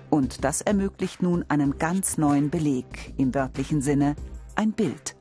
Und 0.10 0.44
das 0.44 0.62
ermöglicht 0.62 1.22
nun 1.22 1.46
einen 1.48 1.78
ganz 1.78 2.18
neuen 2.18 2.50
Beleg, 2.50 3.14
im 3.18 3.34
wörtlichen 3.34 3.82
Sinne 3.82 4.16
ein 4.56 4.74
Bild 4.74 5.16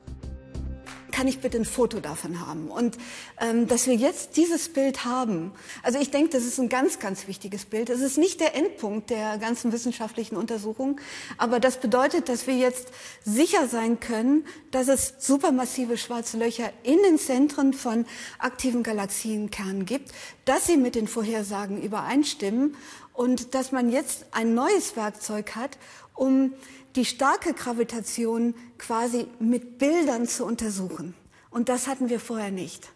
kann 1.21 1.29
ich 1.29 1.41
bitte 1.41 1.59
ein 1.59 1.67
Foto 1.67 2.01
davon 2.01 2.41
haben? 2.41 2.71
Und 2.71 2.97
ähm, 3.43 3.69
dass 3.69 3.87
wir 3.87 3.95
jetzt 3.95 4.39
dieses 4.39 4.71
Bild 4.71 5.05
haben, 5.05 5.53
also 5.83 5.99
ich 5.99 6.11
denke, 6.11 6.31
das 6.31 6.45
ist 6.45 6.59
ein 6.59 6.71
ganz, 6.71 6.99
ganz 6.99 7.29
wichtiges 7.29 7.67
Bild. 7.67 7.91
Es 7.91 8.01
ist 8.01 8.17
nicht 8.17 8.41
der 8.41 8.55
Endpunkt 8.55 9.11
der 9.11 9.37
ganzen 9.37 9.71
wissenschaftlichen 9.71 10.39
Untersuchung, 10.39 10.99
aber 11.37 11.61
das 11.61 11.77
bedeutet, 11.77 12.31
dass 12.31 12.47
wir 12.47 12.57
jetzt 12.57 12.89
sicher 13.23 13.69
sein 13.69 14.01
können, 14.01 14.47
dass 14.71 14.89
es 14.89 15.13
supermassive 15.19 15.99
schwarze 15.99 16.39
Löcher 16.39 16.73
in 16.85 16.97
den 17.03 17.19
Zentren 17.19 17.75
von 17.75 18.07
aktiven 18.39 18.83
Galaxienkernen 18.83 19.85
gibt, 19.85 20.13
dass 20.47 20.69
sie 20.69 20.79
mit 20.79 20.95
den 20.95 21.07
Vorhersagen 21.07 21.83
übereinstimmen 21.83 22.77
und 23.13 23.55
dass 23.55 23.73
man 23.73 23.91
jetzt 23.91 24.27
ein 24.33 24.55
neues 24.55 24.97
Werkzeug 24.97 25.57
hat, 25.57 25.79
um 26.15 26.53
die 26.97 27.05
starke 27.05 27.55
Gravitation 27.55 28.55
quasi 28.79 29.27
mit 29.39 29.79
Bildern 29.79 30.27
zu 30.27 30.45
untersuchen. 30.45 31.15
Und 31.51 31.69
das 31.69 31.87
hatten 31.87 32.09
wir 32.09 32.21
vorher 32.21 32.51
nicht. 32.51 32.93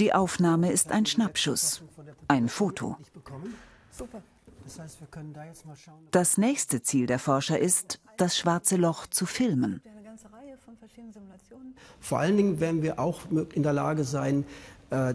Die 0.00 0.14
Aufnahme 0.14 0.70
ist 0.70 0.92
ein 0.92 1.06
Schnappschuss, 1.06 1.82
ein 2.28 2.48
Foto. 2.48 2.96
Das 6.12 6.38
nächste 6.38 6.82
Ziel 6.82 7.06
der 7.06 7.18
Forscher 7.18 7.58
ist, 7.58 8.00
das 8.16 8.38
schwarze 8.38 8.76
Loch 8.76 9.06
zu 9.08 9.26
filmen. 9.26 9.82
Vor 12.00 12.18
allen 12.18 12.36
Dingen 12.36 12.60
werden 12.60 12.82
wir 12.82 13.00
auch 13.00 13.22
in 13.54 13.62
der 13.62 13.72
Lage 13.72 14.04
sein, 14.04 14.44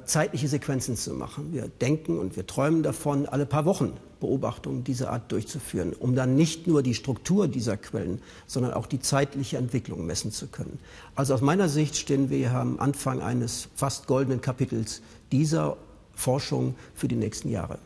zeitliche 0.05 0.47
Sequenzen 0.47 0.95
zu 0.95 1.13
machen. 1.13 1.51
Wir 1.51 1.67
denken 1.67 2.19
und 2.19 2.35
wir 2.35 2.45
träumen 2.45 2.83
davon, 2.83 3.25
alle 3.25 3.45
paar 3.45 3.65
Wochen 3.65 3.93
Beobachtungen 4.19 4.85
dieser 4.85 5.11
Art 5.11 5.31
durchzuführen, 5.31 5.93
um 5.99 6.15
dann 6.15 6.35
nicht 6.35 6.65
nur 6.65 6.81
die 6.81 6.93
Struktur 6.93 7.49
dieser 7.49 7.75
Quellen, 7.75 8.21
sondern 8.47 8.73
auch 8.73 8.85
die 8.85 8.99
zeitliche 8.99 9.57
Entwicklung 9.57 10.05
messen 10.05 10.31
zu 10.31 10.47
können. 10.47 10.79
Also 11.15 11.33
aus 11.33 11.41
meiner 11.41 11.67
Sicht 11.67 11.97
stehen 11.97 12.29
wir 12.29 12.53
am 12.53 12.79
Anfang 12.79 13.21
eines 13.21 13.67
fast 13.75 14.07
goldenen 14.07 14.39
Kapitels 14.39 15.01
dieser 15.31 15.75
Forschung 16.15 16.75
für 16.95 17.09
die 17.09 17.15
nächsten 17.15 17.49
Jahre. 17.49 17.79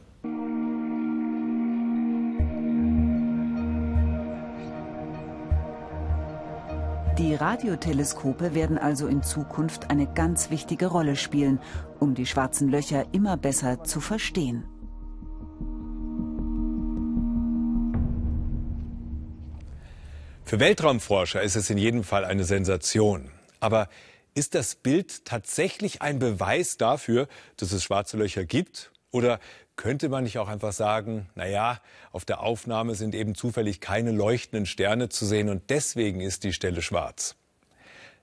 Die 7.17 7.33
Radioteleskope 7.33 8.53
werden 8.53 8.77
also 8.77 9.07
in 9.07 9.23
Zukunft 9.23 9.89
eine 9.89 10.05
ganz 10.05 10.51
wichtige 10.51 10.85
Rolle 10.85 11.15
spielen, 11.15 11.59
um 11.99 12.13
die 12.13 12.27
schwarzen 12.27 12.69
Löcher 12.69 13.05
immer 13.11 13.37
besser 13.37 13.83
zu 13.83 14.01
verstehen. 14.01 14.65
Für 20.43 20.59
Weltraumforscher 20.59 21.41
ist 21.41 21.55
es 21.55 21.71
in 21.71 21.79
jedem 21.79 22.03
Fall 22.03 22.23
eine 22.23 22.43
Sensation. 22.43 23.31
Aber 23.59 23.89
ist 24.35 24.53
das 24.53 24.75
Bild 24.75 25.25
tatsächlich 25.25 26.03
ein 26.03 26.19
Beweis 26.19 26.77
dafür, 26.77 27.27
dass 27.57 27.71
es 27.71 27.83
schwarze 27.83 28.17
Löcher 28.17 28.45
gibt? 28.45 28.91
Oder 29.09 29.39
könnte 29.77 30.09
man 30.09 30.25
nicht 30.25 30.39
auch 30.39 30.49
einfach 30.49 30.73
sagen, 30.73 31.29
na 31.35 31.47
ja, 31.47 31.79
auf 32.11 32.25
der 32.25 32.41
Aufnahme 32.41 32.95
sind 32.95 33.15
eben 33.15 33.35
zufällig 33.35 33.79
keine 33.79 34.11
leuchtenden 34.11 34.65
Sterne 34.65 35.07
zu 35.07 35.25
sehen 35.25 35.49
und 35.49 35.69
deswegen 35.69 36.19
ist 36.19 36.43
die 36.43 36.51
Stelle 36.51 36.81
schwarz? 36.81 37.35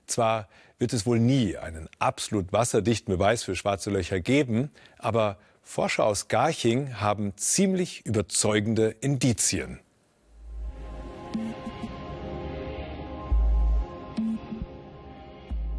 Zwar 0.05 0.47
wird 0.77 0.93
es 0.93 1.05
wohl 1.05 1.19
nie 1.19 1.57
einen 1.57 1.89
absolut 1.97 2.51
wasserdichten 2.53 3.15
Beweis 3.15 3.43
für 3.43 3.55
schwarze 3.55 3.89
Löcher 3.89 4.19
geben, 4.19 4.69
aber 4.99 5.37
Forscher 5.63 6.03
aus 6.03 6.27
Garching 6.27 6.99
haben 6.99 7.35
ziemlich 7.37 8.05
überzeugende 8.05 8.89
Indizien. 8.89 9.79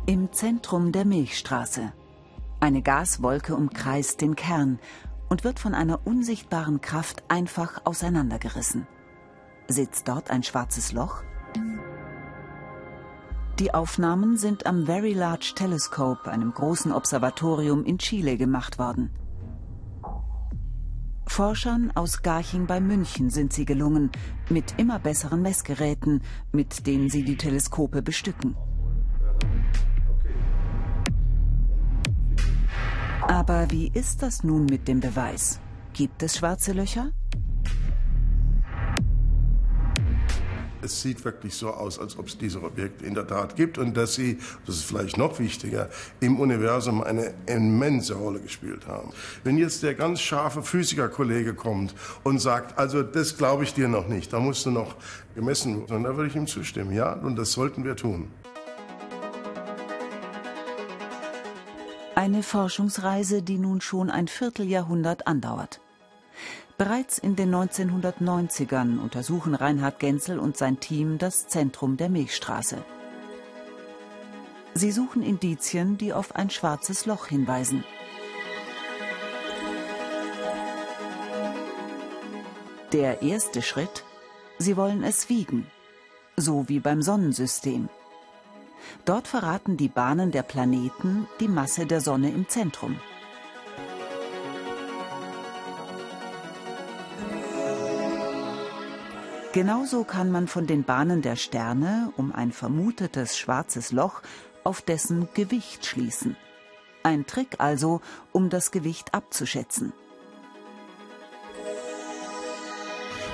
Im 0.07 0.33
Zentrum 0.33 0.93
der 0.93 1.05
Milchstraße. 1.05 1.93
Eine 2.61 2.81
Gaswolke 2.81 3.55
umkreist 3.55 4.21
den 4.23 4.35
Kern 4.35 4.79
und 5.29 5.45
wird 5.45 5.59
von 5.59 5.75
einer 5.75 6.07
unsichtbaren 6.07 6.81
Kraft 6.81 7.25
einfach 7.29 7.81
auseinandergerissen. 7.85 8.87
Sitzt 9.69 10.09
dort 10.09 10.31
ein 10.31 10.43
schwarzes 10.43 10.93
Loch? 10.93 11.23
Die 13.59 13.73
Aufnahmen 13.73 14.37
sind 14.37 14.67
am 14.67 14.85
Very 14.85 15.15
Large 15.15 15.55
Telescope, 15.57 16.31
einem 16.31 16.53
großen 16.53 16.93
Observatorium 16.93 17.85
in 17.85 17.99
Chile, 17.99 18.37
gemacht 18.37 18.79
worden. 18.79 19.11
Forschern 21.27 21.91
aus 21.95 22.23
Garching 22.23 22.67
bei 22.67 22.81
München 22.81 23.31
sind 23.31 23.53
sie 23.53 23.65
gelungen, 23.65 24.11
mit 24.49 24.75
immer 24.79 24.99
besseren 24.99 25.43
Messgeräten, 25.43 26.23
mit 26.53 26.87
denen 26.87 27.09
sie 27.09 27.25
die 27.25 27.37
Teleskope 27.37 28.03
bestücken. 28.03 28.57
Aber 33.29 33.69
wie 33.71 33.91
ist 33.93 34.23
das 34.23 34.45
nun 34.45 34.67
mit 34.67 34.87
dem 34.87 35.01
Beweis? 35.01 35.59
Gibt 35.93 36.23
es 36.23 36.37
schwarze 36.37 36.73
Löcher? 36.73 37.11
Es 40.81 41.03
sieht 41.03 41.25
wirklich 41.25 41.53
so 41.55 41.71
aus, 41.71 41.99
als 41.99 42.17
ob 42.17 42.29
es 42.29 42.39
diese 42.39 42.63
Objekte 42.63 43.05
in 43.05 43.15
der 43.15 43.27
Tat 43.27 43.57
gibt 43.57 43.79
und 43.79 43.97
dass 43.97 44.15
sie, 44.15 44.39
das 44.65 44.77
ist 44.77 44.85
vielleicht 44.85 45.19
noch 45.19 45.41
wichtiger, 45.41 45.91
im 46.21 46.39
Universum 46.39 47.03
eine 47.03 47.35
immense 47.47 48.15
Rolle 48.15 48.39
gespielt 48.39 48.87
haben. 48.87 49.11
Wenn 49.43 49.59
jetzt 49.59 49.83
der 49.83 49.95
ganz 49.95 50.21
scharfe 50.21 50.63
Physikerkollege 50.63 51.55
kommt 51.55 51.97
und 52.23 52.39
sagt, 52.39 52.79
also 52.79 53.03
das 53.03 53.37
glaube 53.37 53.65
ich 53.65 53.75
dir 53.75 53.89
noch 53.89 54.07
nicht, 54.07 54.33
da 54.33 54.39
musst 54.39 54.65
du 54.67 54.71
noch 54.71 54.95
gemessen 55.35 55.89
werden, 55.89 56.05
dann 56.05 56.17
würde 56.17 56.29
ich 56.29 56.37
ihm 56.37 56.47
zustimmen. 56.47 56.93
Ja, 56.93 57.15
und 57.15 57.35
das 57.35 57.51
sollten 57.51 57.85
wir 57.85 57.97
tun. 57.97 58.29
Eine 62.19 62.43
Forschungsreise, 62.43 63.43
die 63.43 63.59
nun 63.59 63.83
schon 63.83 64.09
ein 64.09 64.27
Vierteljahrhundert 64.27 65.27
andauert. 65.27 65.83
Bereits 66.79 67.19
in 67.19 67.37
den 67.37 67.55
1990ern 67.55 68.99
untersuchen 68.99 69.55
Reinhard 69.55 69.99
Genzel 69.99 70.39
und 70.39 70.57
sein 70.57 70.81
Team 70.81 71.19
das 71.19 71.47
Zentrum 71.47 71.99
der 71.99 72.09
Milchstraße. 72.09 72.79
Sie 74.73 74.91
suchen 74.93 75.23
Indizien, 75.23 75.99
die 75.99 76.15
auf 76.15 76.35
ein 76.35 76.49
schwarzes 76.49 77.05
Loch 77.05 77.27
hinweisen. 77.27 77.85
Der 82.93 83.21
erste 83.21 83.61
Schritt, 83.61 84.05
sie 84.57 84.79
wollen 84.79 85.05
es 85.05 85.29
wiegen, 85.29 85.67
so 86.39 86.67
wie 86.67 86.81
beim 86.81 87.03
Sonnensystem. 87.03 87.91
Dort 89.05 89.29
verraten 89.29 89.77
die 89.77 89.89
Bahnen 89.89 90.31
der 90.31 90.43
Planeten 90.43 91.29
die 91.41 91.49
Masse 91.49 91.87
der 91.87 92.01
Sonne 92.01 92.31
im 92.31 92.49
Zentrum. 92.49 92.97
Genauso 99.53 100.05
kann 100.05 100.31
man 100.31 100.49
von 100.49 100.67
den 100.67 100.85
Bahnen 100.85 101.23
der 101.23 101.37
Sterne 101.37 102.13
um 102.19 102.31
ein 102.31 102.53
vermutetes 102.53 103.39
schwarzes 103.39 103.91
Loch 103.91 104.21
auf 104.65 104.83
dessen 104.83 105.29
Gewicht 105.33 105.87
schließen. 105.87 106.37
Ein 107.03 107.25
Trick 107.25 107.57
also, 107.59 108.03
um 108.33 108.51
das 108.51 108.71
Gewicht 108.71 109.15
abzuschätzen. 109.15 109.93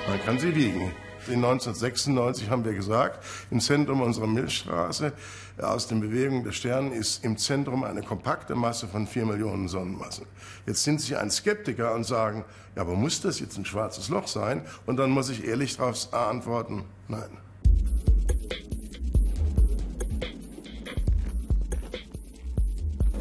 Man 0.07 0.21
kann 0.23 0.39
sie 0.39 0.55
wiegen. 0.55 0.93
In 1.27 1.35
1996 1.35 2.49
haben 2.49 2.65
wir 2.65 2.73
gesagt, 2.73 3.23
im 3.49 3.61
Zentrum 3.61 4.01
unserer 4.01 4.27
Milchstraße 4.27 5.13
aus 5.61 5.87
den 5.87 6.01
Bewegungen 6.01 6.43
der 6.43 6.51
Sterne 6.51 6.93
ist 6.93 7.23
im 7.23 7.37
Zentrum 7.37 7.83
eine 7.83 8.01
kompakte 8.01 8.55
Masse 8.55 8.87
von 8.87 9.07
vier 9.07 9.25
Millionen 9.25 9.67
Sonnenmassen. 9.67 10.25
Jetzt 10.65 10.83
sind 10.83 10.99
Sie 10.99 11.15
ein 11.15 11.31
Skeptiker 11.31 11.93
und 11.93 12.05
sagen, 12.05 12.43
ja, 12.75 12.81
aber 12.81 12.95
muss 12.95 13.21
das 13.21 13.39
jetzt 13.39 13.57
ein 13.57 13.65
schwarzes 13.65 14.09
Loch 14.09 14.27
sein? 14.27 14.63
Und 14.85 14.97
dann 14.97 15.11
muss 15.11 15.29
ich 15.29 15.45
ehrlich 15.45 15.77
darauf 15.77 16.13
antworten, 16.13 16.83
nein. 17.07 17.37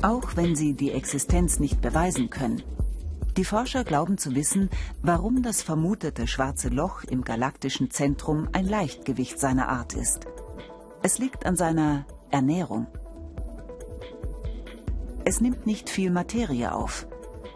Auch 0.02 0.34
wenn 0.34 0.56
sie 0.56 0.72
die 0.72 0.90
Existenz 0.90 1.60
nicht 1.60 1.80
beweisen 1.80 2.28
können, 2.28 2.62
die 3.36 3.44
Forscher 3.44 3.84
glauben 3.84 4.18
zu 4.18 4.34
wissen, 4.34 4.68
warum 5.00 5.42
das 5.42 5.62
vermutete 5.62 6.26
schwarze 6.26 6.68
Loch 6.68 7.04
im 7.04 7.22
galaktischen 7.22 7.90
Zentrum 7.90 8.48
ein 8.52 8.66
Leichtgewicht 8.66 9.38
seiner 9.38 9.68
Art 9.68 9.94
ist. 9.94 10.26
Es 11.02 11.18
liegt 11.18 11.46
an 11.46 11.56
seiner 11.56 12.06
Ernährung. 12.30 12.86
Es 15.24 15.40
nimmt 15.40 15.66
nicht 15.66 15.88
viel 15.88 16.10
Materie 16.10 16.74
auf. 16.74 17.06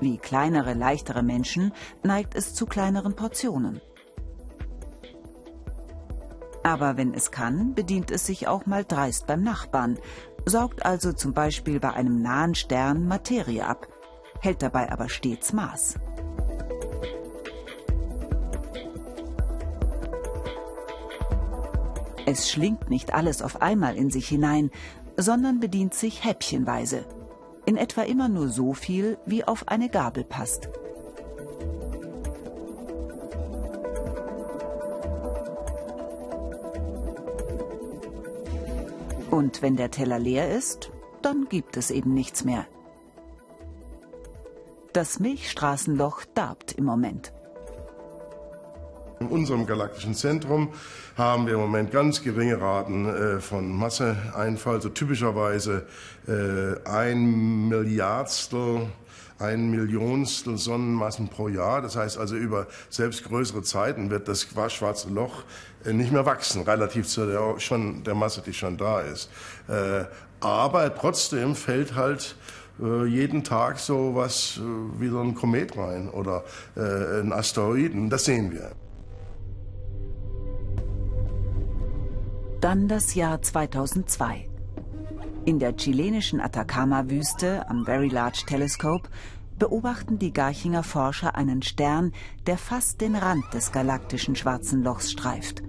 Wie 0.01 0.19
kleinere, 0.19 0.75
leichtere 0.75 1.23
Menschen 1.23 1.73
neigt 2.03 2.35
es 2.35 2.55
zu 2.55 2.67
kleineren 2.67 3.15
Portionen. 3.17 3.81
Aber 6.63 6.97
wenn 6.97 7.15
es 7.15 7.31
kann, 7.31 7.75
bedient 7.75 8.11
es 8.11 8.27
sich 8.27 8.49
auch 8.49 8.67
mal 8.67 8.85
dreist 8.85 9.27
beim 9.27 9.43
Nachbarn, 9.43 9.99
saugt 10.47 10.85
also 10.85 11.13
zum 11.13 11.33
Beispiel 11.33 11.81
bei 11.81 11.93
einem 11.93 12.21
nahen 12.23 12.55
Stern 12.55 13.07
Materie 13.07 13.65
ab, 13.65 13.87
hält 14.47 14.63
dabei 14.63 14.91
aber 14.93 15.09
stets 15.09 15.53
Maß. 15.53 15.97
Es 22.27 22.51
schlingt 22.51 22.89
nicht 22.89 23.13
alles 23.13 23.43
auf 23.43 23.61
einmal 23.61 23.97
in 23.97 24.11
sich 24.11 24.29
hinein, 24.29 24.71
sondern 25.17 25.61
bedient 25.61 25.95
sich 25.95 26.25
häppchenweise. 26.25 27.05
In 27.67 27.77
etwa 27.77 28.03
immer 28.03 28.29
nur 28.29 28.49
so 28.49 28.73
viel, 28.73 29.19
wie 29.27 29.45
auf 29.45 29.67
eine 29.69 29.89
Gabel 29.89 30.25
passt. 30.25 30.69
Und 39.31 39.61
wenn 39.61 39.77
der 39.77 39.91
Teller 39.91 40.21
leer 40.21 40.57
ist, 40.57 40.93
dann 41.23 41.49
gibt 41.49 41.77
es 41.77 41.91
eben 41.91 42.15
nichts 42.15 42.45
mehr. 42.45 42.67
Das 44.97 45.21
Milchstraßenloch 45.21 46.23
darbt 46.33 46.73
im 46.73 46.85
Moment. 46.87 47.31
In 49.21 49.27
unserem 49.27 49.67
galaktischen 49.67 50.15
Zentrum 50.15 50.73
haben 51.19 51.47
wir 51.47 51.53
im 51.53 51.61
Moment 51.61 51.91
ganz 51.91 52.23
geringe 52.23 52.59
Raten 52.59 53.05
äh, 53.05 53.41
von 53.41 53.77
Masseeinfall, 53.77 54.81
so 54.81 54.89
typischerweise 54.89 55.87
äh, 56.27 56.83
ein 56.89 57.69
Milliardstel, 57.69 58.87
ein 59.39 59.71
Millionstel 59.71 60.57
Sonnenmassen 60.57 61.29
pro 61.29 61.49
Jahr. 61.49 61.83
Das 61.83 61.95
heißt 61.95 62.17
also, 62.17 62.35
über 62.35 62.67
selbst 62.89 63.23
größere 63.23 63.61
Zeiten 63.61 64.09
wird 64.09 64.29
das 64.29 64.49
schwarze 64.69 65.11
Loch 65.11 65.43
äh, 65.85 65.93
nicht 65.93 66.11
mehr 66.11 66.25
wachsen, 66.25 66.63
relativ 66.63 67.07
zu 67.07 67.27
der, 67.27 67.61
schon, 67.61 68.03
der 68.03 68.15
Masse, 68.15 68.41
die 68.41 68.55
schon 68.55 68.79
da 68.79 69.03
ist. 69.03 69.29
Äh, 69.69 70.05
aber 70.41 70.95
trotzdem 70.95 71.55
fällt 71.55 71.95
halt 71.97 72.37
jeden 72.79 73.43
Tag 73.45 73.79
so 73.79 74.15
was 74.15 74.59
äh, 74.59 75.01
wie 75.01 75.09
ein 75.09 75.35
Komet 75.35 75.77
rein 75.77 76.09
oder 76.11 76.45
äh, 76.77 77.21
ein 77.21 77.33
Asteroiden. 77.33 78.11
Das 78.11 78.25
sehen 78.25 78.53
wir. 78.53 78.73
Dann 82.61 82.89
das 82.89 83.15
Jahr 83.15 83.41
2002. 83.43 84.49
In 85.45 85.59
der 85.59 85.77
chilenischen 85.77 86.41
Atacama-Wüste 86.41 87.69
am 87.69 87.85
Very 87.85 88.09
Large 88.09 88.45
Telescope 88.47 89.09
beobachten 89.59 90.19
die 90.19 90.33
Garchinger 90.33 90.83
Forscher 90.83 91.37
einen 91.37 91.63
Stern, 91.63 92.13
der 92.47 92.59
fast 92.59 93.01
den 93.01 93.15
Rand 93.15 93.45
des 93.55 93.73
galaktischen 93.73 94.37
Schwarzen 94.37 94.83
Lochs 94.83 95.13
streift 95.13 95.63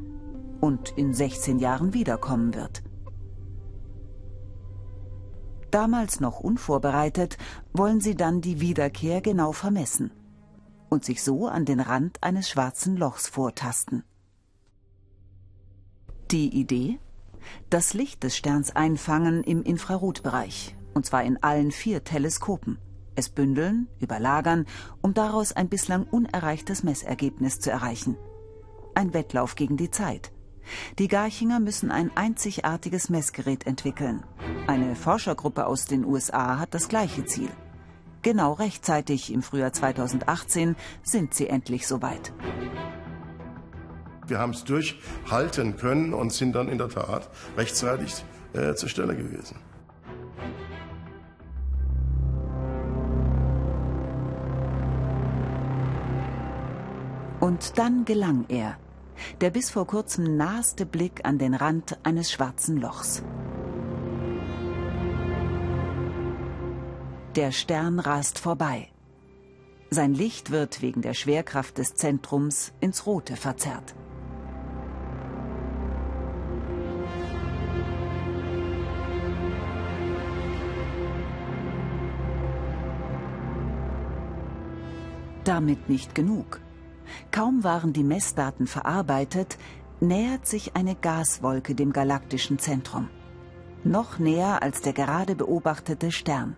und 0.59 0.89
in 0.97 1.13
16 1.13 1.59
Jahren 1.59 1.93
wiederkommen 1.93 2.55
wird. 2.55 2.81
Damals 5.71 6.19
noch 6.19 6.39
unvorbereitet, 6.39 7.37
wollen 7.73 7.99
sie 8.01 8.15
dann 8.15 8.41
die 8.41 8.61
Wiederkehr 8.61 9.21
genau 9.21 9.51
vermessen 9.51 10.11
und 10.89 11.03
sich 11.03 11.23
so 11.23 11.47
an 11.47 11.65
den 11.65 11.79
Rand 11.79 12.23
eines 12.23 12.49
schwarzen 12.49 12.95
Lochs 12.95 13.27
vortasten. 13.27 14.03
Die 16.31 16.53
Idee? 16.57 16.99
Das 17.69 17.93
Licht 17.93 18.23
des 18.23 18.35
Sterns 18.35 18.75
einfangen 18.75 19.43
im 19.43 19.63
Infrarotbereich, 19.63 20.75
und 20.93 21.05
zwar 21.05 21.23
in 21.23 21.41
allen 21.41 21.71
vier 21.71 22.03
Teleskopen. 22.03 22.77
Es 23.15 23.29
bündeln, 23.29 23.87
überlagern, 23.99 24.65
um 25.01 25.13
daraus 25.13 25.51
ein 25.53 25.69
bislang 25.69 26.03
unerreichtes 26.03 26.83
Messergebnis 26.83 27.59
zu 27.59 27.71
erreichen. 27.71 28.17
Ein 28.95 29.13
Wettlauf 29.13 29.55
gegen 29.55 29.77
die 29.77 29.89
Zeit. 29.89 30.31
Die 30.99 31.07
Garchinger 31.07 31.59
müssen 31.59 31.91
ein 31.91 32.11
einzigartiges 32.15 33.09
Messgerät 33.09 33.65
entwickeln. 33.67 34.23
Eine 34.67 34.95
Forschergruppe 34.95 35.65
aus 35.65 35.85
den 35.85 36.05
USA 36.05 36.59
hat 36.59 36.73
das 36.73 36.87
gleiche 36.87 37.25
Ziel. 37.25 37.49
Genau 38.21 38.53
rechtzeitig 38.53 39.31
im 39.31 39.41
Frühjahr 39.41 39.73
2018 39.73 40.75
sind 41.03 41.33
sie 41.33 41.47
endlich 41.47 41.87
soweit. 41.87 42.33
Wir 44.27 44.39
haben 44.39 44.51
es 44.51 44.65
durchhalten 44.65 45.77
können 45.77 46.13
und 46.13 46.33
sind 46.33 46.53
dann 46.53 46.67
in 46.67 46.77
der 46.77 46.89
Tat 46.89 47.29
rechtzeitig 47.55 48.25
äh, 48.53 48.73
zur 48.75 48.89
Stelle 48.89 49.15
gewesen. 49.15 49.55
Und 57.39 57.77
dann 57.77 58.03
gelang 58.03 58.45
er 58.49 58.77
der 59.41 59.49
bis 59.49 59.69
vor 59.69 59.87
kurzem 59.87 60.37
naheste 60.37 60.85
Blick 60.85 61.21
an 61.23 61.37
den 61.37 61.53
Rand 61.53 61.97
eines 62.03 62.31
schwarzen 62.31 62.77
Lochs. 62.77 63.23
Der 67.35 67.51
Stern 67.51 67.99
rast 67.99 68.39
vorbei. 68.39 68.89
Sein 69.89 70.13
Licht 70.13 70.51
wird 70.51 70.81
wegen 70.81 71.01
der 71.01 71.13
Schwerkraft 71.13 71.77
des 71.77 71.95
Zentrums 71.95 72.73
ins 72.79 73.05
Rote 73.05 73.35
verzerrt. 73.35 73.95
Damit 85.43 85.87
nicht 85.87 86.13
genug. 86.13 86.59
Kaum 87.31 87.63
waren 87.63 87.93
die 87.93 88.03
Messdaten 88.03 88.67
verarbeitet, 88.67 89.57
nähert 89.99 90.47
sich 90.47 90.75
eine 90.75 90.95
Gaswolke 90.95 91.75
dem 91.75 91.91
galaktischen 91.93 92.59
Zentrum. 92.59 93.09
Noch 93.83 94.19
näher 94.19 94.61
als 94.63 94.81
der 94.81 94.93
gerade 94.93 95.35
beobachtete 95.35 96.11
Stern. 96.11 96.55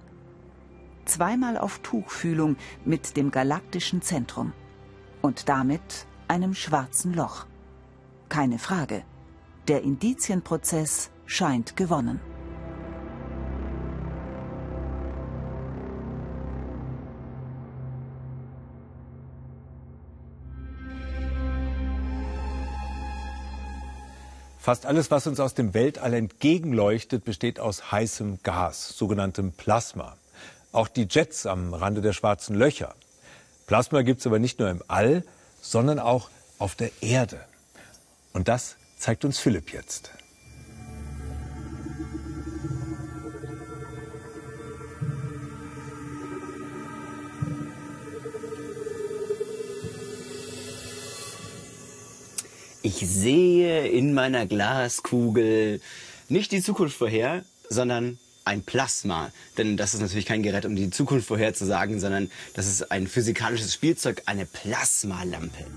Zweimal 1.05 1.57
auf 1.57 1.79
Tuchfühlung 1.79 2.55
mit 2.85 3.17
dem 3.17 3.31
galaktischen 3.31 4.01
Zentrum. 4.01 4.53
Und 5.21 5.49
damit 5.49 6.07
einem 6.27 6.53
schwarzen 6.53 7.13
Loch. 7.13 7.45
Keine 8.29 8.59
Frage. 8.59 9.03
Der 9.67 9.81
Indizienprozess 9.83 11.11
scheint 11.25 11.75
gewonnen. 11.75 12.19
Fast 24.69 24.85
alles, 24.85 25.09
was 25.09 25.25
uns 25.25 25.39
aus 25.39 25.55
dem 25.55 25.73
Weltall 25.73 26.13
entgegenleuchtet, 26.13 27.25
besteht 27.25 27.59
aus 27.59 27.91
heißem 27.91 28.43
Gas, 28.43 28.89
sogenanntem 28.89 29.51
Plasma. 29.51 30.15
Auch 30.71 30.87
die 30.87 31.07
Jets 31.09 31.47
am 31.47 31.73
Rande 31.73 32.01
der 32.01 32.13
schwarzen 32.13 32.55
Löcher. 32.55 32.93
Plasma 33.65 34.03
gibt 34.03 34.19
es 34.19 34.27
aber 34.27 34.37
nicht 34.37 34.59
nur 34.59 34.69
im 34.69 34.83
All, 34.87 35.23
sondern 35.59 35.97
auch 35.97 36.29
auf 36.59 36.75
der 36.75 36.91
Erde. 37.01 37.39
Und 38.31 38.47
das 38.47 38.75
zeigt 38.99 39.25
uns 39.25 39.39
Philipp 39.39 39.73
jetzt. 39.73 40.11
Ich 52.89 53.07
sehe 53.07 53.87
in 53.87 54.15
meiner 54.15 54.47
Glaskugel 54.47 55.79
nicht 56.27 56.51
die 56.51 56.59
Zukunft 56.59 56.97
vorher, 56.97 57.43
sondern 57.69 58.17
ein 58.45 58.63
Plasma. 58.63 59.31
Denn 59.59 59.77
das 59.77 59.93
ist 59.93 60.01
natürlich 60.01 60.25
kein 60.25 60.41
Gerät, 60.41 60.65
um 60.65 60.75
die 60.75 60.89
Zukunft 60.89 61.27
vorherzusagen, 61.27 61.99
sondern 61.99 62.31
das 62.55 62.65
ist 62.65 62.91
ein 62.91 63.05
physikalisches 63.05 63.75
Spielzeug, 63.75 64.23
eine 64.25 64.47
Plasmalampe. 64.47 65.67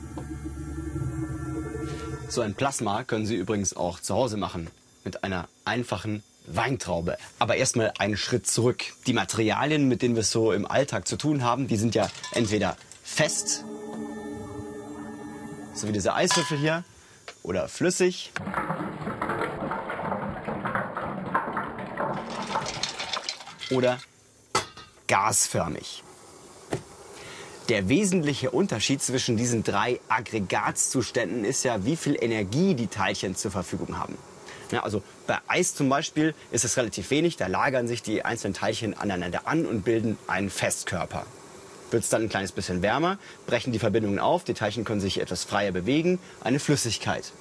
So 2.30 2.40
ein 2.40 2.54
Plasma 2.54 3.04
können 3.04 3.26
Sie 3.26 3.36
übrigens 3.36 3.76
auch 3.76 4.00
zu 4.00 4.14
Hause 4.14 4.38
machen. 4.38 4.68
Mit 5.04 5.22
einer 5.22 5.48
einfachen 5.66 6.22
Weintraube. 6.46 7.18
Aber 7.38 7.56
erstmal 7.56 7.92
einen 7.98 8.16
Schritt 8.16 8.46
zurück. 8.46 8.84
Die 9.06 9.12
Materialien, 9.12 9.86
mit 9.86 10.00
denen 10.00 10.14
wir 10.14 10.22
es 10.22 10.30
so 10.30 10.50
im 10.52 10.64
Alltag 10.64 11.06
zu 11.06 11.16
tun 11.18 11.44
haben, 11.44 11.68
die 11.68 11.76
sind 11.76 11.94
ja 11.94 12.08
entweder 12.32 12.78
fest, 13.02 13.66
so 15.74 15.88
wie 15.88 15.92
diese 15.92 16.14
Eiswürfel 16.14 16.56
hier, 16.56 16.84
oder 17.42 17.68
flüssig. 17.68 18.32
Oder 23.70 23.98
gasförmig. 25.06 26.02
Der 27.68 27.88
wesentliche 27.88 28.50
Unterschied 28.50 29.02
zwischen 29.02 29.36
diesen 29.36 29.62
drei 29.62 30.00
Aggregatzuständen 30.08 31.44
ist 31.44 31.64
ja, 31.64 31.84
wie 31.84 31.96
viel 31.96 32.16
Energie 32.20 32.74
die 32.74 32.88
Teilchen 32.88 33.36
zur 33.36 33.50
Verfügung 33.50 33.98
haben. 33.98 34.18
Ja, 34.70 34.82
also 34.82 35.02
bei 35.26 35.38
Eis 35.48 35.74
zum 35.74 35.88
Beispiel 35.88 36.34
ist 36.50 36.64
es 36.64 36.76
relativ 36.76 37.10
wenig, 37.10 37.36
da 37.36 37.46
lagern 37.46 37.86
sich 37.88 38.02
die 38.02 38.24
einzelnen 38.24 38.54
Teilchen 38.54 38.94
aneinander 38.94 39.46
an 39.46 39.66
und 39.66 39.84
bilden 39.84 40.18
einen 40.26 40.50
Festkörper. 40.50 41.26
Wird 41.92 42.04
es 42.04 42.08
dann 42.08 42.22
ein 42.22 42.28
kleines 42.28 42.52
bisschen 42.52 42.80
wärmer, 42.80 43.18
brechen 43.46 43.72
die 43.72 43.78
Verbindungen 43.78 44.18
auf, 44.18 44.44
die 44.44 44.54
Teilchen 44.54 44.84
können 44.84 45.00
sich 45.00 45.20
etwas 45.20 45.44
freier 45.44 45.72
bewegen, 45.72 46.18
eine 46.42 46.58
Flüssigkeit. 46.58 47.32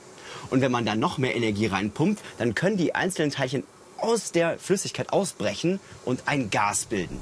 Und 0.50 0.62
wenn 0.62 0.72
man 0.72 0.86
dann 0.86 1.00
noch 1.00 1.18
mehr 1.18 1.36
Energie 1.36 1.68
reinpumpt, 1.68 2.22
dann 2.38 2.54
können 2.54 2.76
die 2.76 2.94
einzelnen 2.94 3.32
Teilchen 3.32 3.64
aus 3.98 4.32
der 4.32 4.60
Flüssigkeit 4.60 5.14
ausbrechen 5.14 5.80
und 6.04 6.24
ein 6.26 6.50
Gas 6.50 6.86
bilden. 6.86 7.18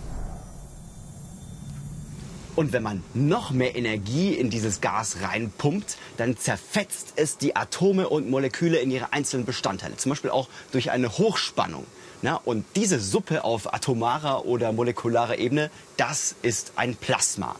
Und 2.55 2.73
wenn 2.73 2.83
man 2.83 3.03
noch 3.13 3.51
mehr 3.51 3.75
Energie 3.75 4.33
in 4.33 4.49
dieses 4.49 4.81
Gas 4.81 5.17
reinpumpt, 5.21 5.97
dann 6.17 6.35
zerfetzt 6.35 7.13
es 7.15 7.37
die 7.37 7.55
Atome 7.55 8.09
und 8.09 8.29
Moleküle 8.29 8.79
in 8.79 8.91
ihre 8.91 9.13
einzelnen 9.13 9.45
Bestandteile. 9.45 9.95
Zum 9.97 10.09
Beispiel 10.09 10.31
auch 10.31 10.49
durch 10.71 10.91
eine 10.91 11.17
Hochspannung. 11.17 11.85
Na, 12.21 12.35
und 12.35 12.65
diese 12.75 12.99
Suppe 12.99 13.43
auf 13.43 13.73
atomarer 13.73 14.45
oder 14.45 14.71
molekularer 14.73 15.37
Ebene, 15.37 15.71
das 15.95 16.35
ist 16.41 16.73
ein 16.75 16.95
Plasma. 16.95 17.55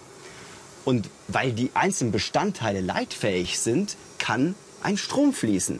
Und 0.84 1.10
weil 1.28 1.54
die 1.54 1.72
einzelnen 1.76 2.12
Bestandteile 2.12 2.82
leitfähig 2.82 3.60
sind, 3.60 3.96
kann 4.18 4.56
ein 4.82 4.98
Strom 4.98 5.34
fließen. 5.34 5.80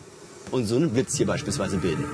Und 0.52 0.66
so 0.66 0.78
einen 0.78 0.92
Blitz 0.92 1.18
hier 1.18 1.28
beispielsweise 1.28 1.78
bilden. 1.78 2.06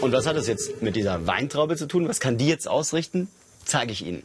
Und 0.00 0.12
was 0.12 0.26
hat 0.26 0.36
das 0.36 0.46
jetzt 0.46 0.82
mit 0.82 0.96
dieser 0.96 1.26
Weintraube 1.26 1.76
zu 1.76 1.86
tun? 1.86 2.08
Was 2.08 2.20
kann 2.20 2.36
die 2.36 2.48
jetzt 2.48 2.66
ausrichten? 2.66 3.28
Zeige 3.64 3.92
ich 3.92 4.04
Ihnen. 4.04 4.22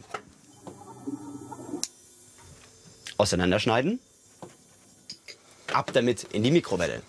Auseinanderschneiden. 3.16 4.00
Ab 5.72 5.92
damit 5.92 6.24
in 6.32 6.42
die 6.42 6.50
Mikrowelle. 6.50 7.02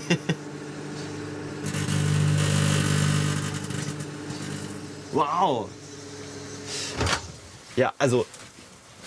wow. 5.12 5.68
Ja, 7.76 7.92
also 7.98 8.26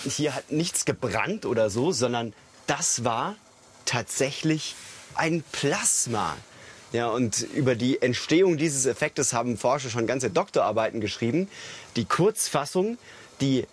hier 0.04 0.36
hat 0.36 0.52
nichts 0.52 0.86
gebrannt 0.86 1.46
oder 1.46 1.70
so, 1.70 1.92
sondern 1.92 2.34
das 2.68 3.04
war 3.04 3.36
tatsächlich 3.86 4.76
ein 5.16 5.44
Plasma. 5.52 6.38
Ja, 6.92 7.10
und 7.10 7.42
über 7.54 7.76
die 7.76 8.02
Entstehung 8.02 8.58
dieses 8.58 8.86
Effektes 8.86 9.34
haben 9.34 9.58
Forscher 9.58 9.90
schon 9.90 10.08
ganze 10.08 10.30
Doktorarbeiten 10.30 11.02
geschrieben. 11.02 11.50
Die 11.96 12.06
Kurzfassung, 12.06 12.98
die 13.42 13.68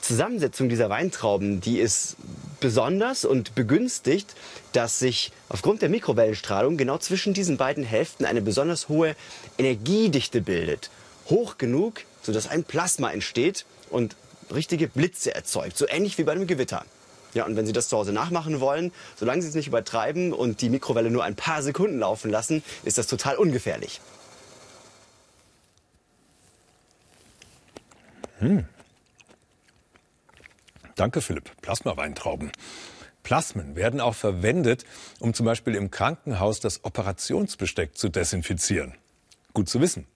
Zusammensetzung 0.00 0.68
dieser 0.68 0.90
Weintrauben, 0.90 1.60
die 1.60 1.78
ist 1.78 2.16
besonders 2.60 3.24
und 3.24 3.54
begünstigt, 3.54 4.34
dass 4.72 4.98
sich 4.98 5.32
aufgrund 5.48 5.82
der 5.82 5.88
Mikrowellenstrahlung 5.88 6.76
genau 6.76 6.98
zwischen 6.98 7.34
diesen 7.34 7.56
beiden 7.56 7.84
Hälften 7.84 8.24
eine 8.24 8.42
besonders 8.42 8.88
hohe 8.88 9.14
Energiedichte 9.58 10.40
bildet. 10.40 10.90
Hoch 11.30 11.58
genug, 11.58 12.02
sodass 12.22 12.48
ein 12.48 12.64
Plasma 12.64 13.10
entsteht 13.10 13.64
und 13.90 14.16
richtige 14.52 14.88
Blitze 14.88 15.34
erzeugt, 15.34 15.76
so 15.76 15.86
ähnlich 15.88 16.18
wie 16.18 16.24
bei 16.24 16.32
einem 16.32 16.46
Gewitter. 16.46 16.84
Ja, 17.34 17.44
und 17.44 17.56
wenn 17.56 17.66
Sie 17.66 17.72
das 17.72 17.88
zu 17.88 17.96
Hause 17.96 18.12
nachmachen 18.12 18.60
wollen, 18.60 18.92
solange 19.16 19.42
Sie 19.42 19.48
es 19.48 19.54
nicht 19.54 19.68
übertreiben 19.68 20.32
und 20.32 20.62
die 20.62 20.70
Mikrowelle 20.70 21.10
nur 21.10 21.24
ein 21.24 21.36
paar 21.36 21.62
Sekunden 21.62 21.98
laufen 21.98 22.30
lassen, 22.30 22.62
ist 22.84 22.96
das 22.98 23.06
total 23.06 23.36
ungefährlich. 23.36 24.00
Hm. 28.38 28.64
Danke, 30.98 31.20
Philipp. 31.20 31.50
Plasmaweintrauben. 31.62 32.50
Plasmen 33.22 33.76
werden 33.76 34.00
auch 34.00 34.16
verwendet, 34.16 34.84
um 35.20 35.32
zum 35.32 35.46
Beispiel 35.46 35.76
im 35.76 35.92
Krankenhaus 35.92 36.58
das 36.58 36.84
Operationsbesteck 36.84 37.96
zu 37.96 38.08
desinfizieren. 38.08 38.94
Gut 39.54 39.68
zu 39.68 39.80
wissen. 39.80 40.06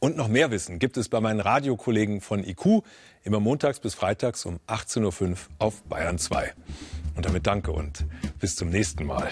Und 0.00 0.16
noch 0.16 0.28
mehr 0.28 0.50
Wissen 0.50 0.78
gibt 0.78 0.96
es 0.96 1.10
bei 1.10 1.20
meinen 1.20 1.40
Radiokollegen 1.40 2.22
von 2.22 2.42
IQ 2.42 2.84
immer 3.22 3.40
montags 3.40 3.80
bis 3.80 3.94
freitags 3.94 4.46
um 4.46 4.60
18.05 4.66 5.30
Uhr 5.30 5.36
auf 5.58 5.82
Bayern 5.82 6.18
2. 6.18 6.54
Und 7.14 7.26
damit 7.26 7.46
danke 7.46 7.72
und 7.72 8.06
bis 8.38 8.56
zum 8.56 8.70
nächsten 8.70 9.04
Mal. 9.04 9.28